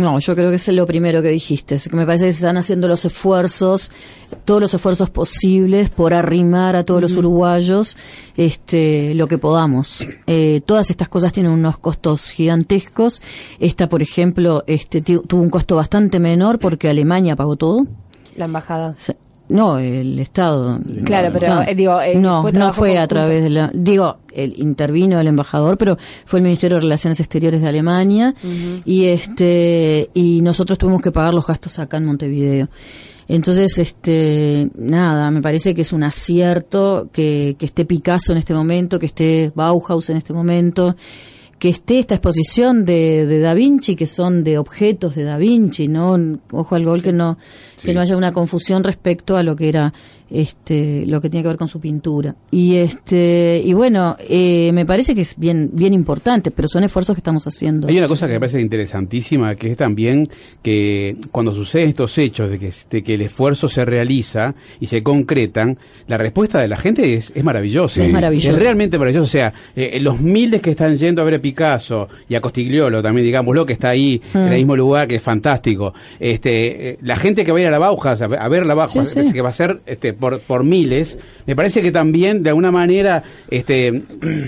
No, 0.00 0.18
yo 0.20 0.34
creo 0.34 0.48
que 0.48 0.56
es 0.56 0.68
lo 0.68 0.86
primero 0.86 1.20
que 1.20 1.28
dijiste, 1.28 1.74
es 1.74 1.86
que 1.86 1.94
me 1.94 2.06
parece 2.06 2.24
que 2.24 2.32
se 2.32 2.38
están 2.38 2.56
haciendo 2.56 2.88
los 2.88 3.04
esfuerzos, 3.04 3.90
todos 4.46 4.58
los 4.58 4.72
esfuerzos 4.72 5.10
posibles 5.10 5.90
por 5.90 6.14
arrimar 6.14 6.76
a 6.76 6.84
todos 6.84 7.02
los 7.02 7.12
uruguayos 7.12 7.98
este, 8.34 9.14
lo 9.14 9.26
que 9.26 9.36
podamos. 9.36 10.06
Eh, 10.26 10.62
todas 10.64 10.88
estas 10.88 11.10
cosas 11.10 11.34
tienen 11.34 11.52
unos 11.52 11.76
costos 11.76 12.30
gigantescos. 12.30 13.20
Esta, 13.58 13.90
por 13.90 14.00
ejemplo, 14.00 14.64
este, 14.66 15.02
tuvo 15.02 15.42
un 15.42 15.50
costo 15.50 15.76
bastante 15.76 16.18
menor 16.18 16.58
porque 16.58 16.88
Alemania 16.88 17.36
pagó 17.36 17.56
todo. 17.56 17.86
La 18.34 18.46
embajada. 18.46 18.96
No, 19.52 19.78
el 19.78 20.18
Estado. 20.18 20.80
Claro, 21.04 21.28
pero, 21.30 21.54
No, 21.54 21.62
eh, 21.62 21.74
digo, 21.74 22.00
eh, 22.00 22.14
no, 22.16 22.40
fue 22.40 22.52
no 22.52 22.72
fue 22.72 22.98
a 22.98 23.06
través 23.06 23.42
de 23.42 23.50
la. 23.50 23.70
Digo, 23.74 24.16
el 24.32 24.58
intervino 24.58 25.20
el 25.20 25.26
embajador, 25.26 25.76
pero 25.76 25.98
fue 26.24 26.38
el 26.38 26.44
Ministerio 26.44 26.76
de 26.76 26.82
Relaciones 26.82 27.20
Exteriores 27.20 27.60
de 27.60 27.68
Alemania 27.68 28.34
y 28.86 29.04
este 29.04 30.08
y 30.14 30.40
nosotros 30.40 30.78
tuvimos 30.78 31.02
que 31.02 31.12
pagar 31.12 31.34
los 31.34 31.46
gastos 31.46 31.78
acá 31.78 31.98
en 31.98 32.06
Montevideo. 32.06 32.68
Entonces, 33.28 33.78
este, 33.78 34.70
nada, 34.74 35.30
me 35.30 35.42
parece 35.42 35.74
que 35.74 35.82
es 35.82 35.92
un 35.92 36.02
acierto 36.02 37.08
que, 37.12 37.54
que 37.58 37.66
esté 37.66 37.84
Picasso 37.84 38.32
en 38.32 38.38
este 38.38 38.54
momento, 38.54 38.98
que 38.98 39.06
esté 39.06 39.52
Bauhaus 39.54 40.08
en 40.10 40.16
este 40.16 40.32
momento, 40.32 40.96
que 41.62 41.68
esté 41.68 42.00
esta 42.00 42.16
exposición 42.16 42.84
de, 42.84 43.24
de 43.24 43.38
Da 43.38 43.54
Vinci, 43.54 43.94
que 43.94 44.06
son 44.06 44.42
de 44.42 44.58
objetos 44.58 45.14
de 45.14 45.22
Da 45.22 45.38
Vinci, 45.38 45.86
¿no? 45.86 46.18
Ojo 46.50 46.74
al 46.74 46.84
gol 46.84 47.02
que 47.02 47.12
no, 47.12 47.38
que 47.84 47.94
no 47.94 48.00
haya 48.00 48.16
una 48.16 48.32
confusión 48.32 48.82
respecto 48.82 49.36
a 49.36 49.44
lo 49.44 49.54
que 49.54 49.68
era 49.68 49.92
este 50.32 51.04
lo 51.06 51.20
que 51.20 51.28
tiene 51.28 51.42
que 51.42 51.48
ver 51.48 51.58
con 51.58 51.68
su 51.68 51.78
pintura 51.78 52.34
y 52.50 52.76
este 52.76 53.60
y 53.62 53.72
bueno 53.74 54.16
eh, 54.18 54.70
me 54.72 54.86
parece 54.86 55.14
que 55.14 55.20
es 55.20 55.36
bien 55.36 55.70
bien 55.72 55.92
importante 55.92 56.50
pero 56.50 56.68
son 56.68 56.84
esfuerzos 56.84 57.14
que 57.14 57.20
estamos 57.20 57.46
haciendo 57.46 57.88
Hay 57.88 57.98
una 57.98 58.08
cosa 58.08 58.26
que 58.26 58.34
me 58.34 58.40
parece 58.40 58.60
interesantísima, 58.60 59.54
que 59.56 59.72
es 59.72 59.76
también 59.76 60.28
que 60.62 61.16
cuando 61.30 61.54
suceden 61.54 61.90
estos 61.90 62.16
hechos 62.16 62.50
de 62.50 62.58
que, 62.58 62.72
de 62.90 63.02
que 63.02 63.14
el 63.14 63.22
esfuerzo 63.22 63.68
se 63.68 63.84
realiza 63.84 64.54
y 64.80 64.86
se 64.86 65.02
concretan, 65.02 65.76
la 66.06 66.16
respuesta 66.16 66.60
de 66.60 66.68
la 66.68 66.76
gente 66.76 67.14
es, 67.14 67.32
es 67.34 67.44
maravillosa. 67.44 68.02
Es 68.02 68.10
maravillosa. 68.10 68.56
Es 68.56 68.58
realmente 68.58 68.98
maravilloso. 68.98 69.24
O 69.24 69.26
sea, 69.26 69.52
eh, 69.76 69.98
los 70.00 70.20
miles 70.20 70.62
que 70.62 70.70
están 70.70 70.96
yendo 70.96 71.22
a 71.22 71.24
ver 71.24 71.34
a 71.34 71.38
Picasso 71.52 72.08
y 72.28 72.34
a 72.34 72.40
Costigliolo 72.40 73.02
también, 73.02 73.26
digámoslo, 73.26 73.66
que 73.66 73.74
está 73.74 73.90
ahí 73.90 74.20
Mm. 74.32 74.38
en 74.38 74.44
el 74.48 74.54
mismo 74.58 74.76
lugar, 74.76 75.06
que 75.06 75.16
es 75.16 75.22
fantástico. 75.22 75.92
Este, 76.18 76.90
eh, 76.90 76.98
la 77.02 77.16
gente 77.16 77.44
que 77.44 77.52
va 77.52 77.58
a 77.58 77.60
ir 77.60 77.66
a 77.66 77.70
la 77.70 77.78
Bauhaus, 77.78 78.20
a 78.22 78.26
ver, 78.26 78.38
a 78.40 78.48
ver 78.48 78.64
la 78.66 78.74
Bauhaus, 78.74 79.08
Sí, 79.08 79.22
sí. 79.24 79.32
que 79.32 79.42
va 79.42 79.50
a 79.50 79.52
ser 79.52 79.80
este, 79.86 80.12
por, 80.14 80.40
por 80.40 80.64
miles, 80.64 81.18
me 81.46 81.54
parece 81.56 81.82
que 81.82 81.92
también 81.92 82.42
de 82.42 82.50
alguna 82.50 82.70
manera, 82.70 83.22
este, 83.50 83.88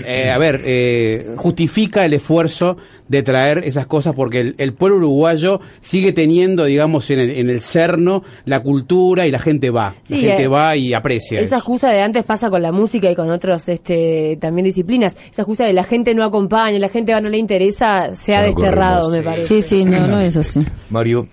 eh, 0.05 0.31
a 0.33 0.37
ver, 0.37 0.61
eh, 0.65 1.33
justifica 1.37 2.05
el 2.05 2.13
esfuerzo 2.13 2.77
de 3.07 3.21
traer 3.21 3.59
esas 3.65 3.85
cosas 3.85 4.15
porque 4.15 4.39
el, 4.39 4.55
el 4.57 4.73
pueblo 4.73 4.97
uruguayo 4.97 5.61
sigue 5.79 6.11
teniendo, 6.11 6.65
digamos, 6.65 7.09
en 7.11 7.19
el, 7.19 7.29
en 7.31 7.49
el 7.51 7.61
cerno 7.61 8.23
la 8.45 8.61
cultura 8.61 9.27
y 9.27 9.31
la 9.31 9.37
gente 9.37 9.69
va. 9.69 9.93
Sí, 10.03 10.15
la 10.15 10.29
gente 10.29 10.43
eh, 10.43 10.47
va 10.47 10.75
y 10.75 10.93
aprecia. 10.95 11.39
Esa 11.39 11.45
eso. 11.45 11.55
excusa 11.57 11.91
de 11.91 12.01
antes 12.01 12.23
pasa 12.23 12.49
con 12.49 12.63
la 12.63 12.71
música 12.71 13.11
y 13.11 13.15
con 13.15 13.29
otros 13.29 13.67
este 13.69 14.37
también 14.41 14.63
disciplinas. 14.65 15.15
Esa 15.31 15.43
excusa 15.43 15.65
de 15.65 15.73
la 15.73 15.83
gente 15.83 16.15
no 16.15 16.23
acompaña, 16.23 16.79
la 16.79 16.89
gente 16.89 16.94
va 17.03 17.21
no 17.21 17.29
le 17.29 17.37
interesa, 17.37 18.15
se 18.15 18.35
ha 18.35 18.41
no 18.41 18.47
desterrado, 18.47 19.09
me 19.09 19.21
parece. 19.21 19.45
sí 19.45 19.61
sí 19.61 19.85
no 19.85 20.07
no 20.07 20.19
es 20.19 20.35
así 20.37 20.65
Mario, 20.89 21.27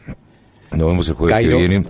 nos 0.73 0.87
vemos 0.89 1.09
el 1.09 1.15
jueves 1.15 1.35
Cairo. 1.35 1.59
que 1.59 1.69
viene. 1.69 1.87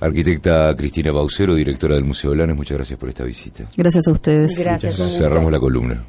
Arquitecta 0.00 0.74
Cristina 0.76 1.12
Baucero, 1.12 1.54
directora 1.54 1.94
del 1.96 2.04
Museo 2.04 2.30
Blanes, 2.30 2.56
muchas 2.56 2.78
gracias 2.78 2.98
por 2.98 3.08
esta 3.10 3.24
visita. 3.24 3.66
gracias 3.76 4.08
a 4.08 4.12
ustedes 4.12 4.64
Gracias. 4.64 4.96
Cerramos 5.18 5.52
la 5.52 5.60
columna. 5.60 6.02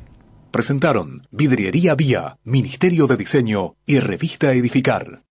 Presentaron 0.51 1.23
Vidriería 1.31 1.95
Vía, 1.95 2.37
Ministerio 2.43 3.07
de 3.07 3.17
Diseño 3.17 3.75
y 3.85 3.99
Revista 3.99 4.53
Edificar. 4.53 5.23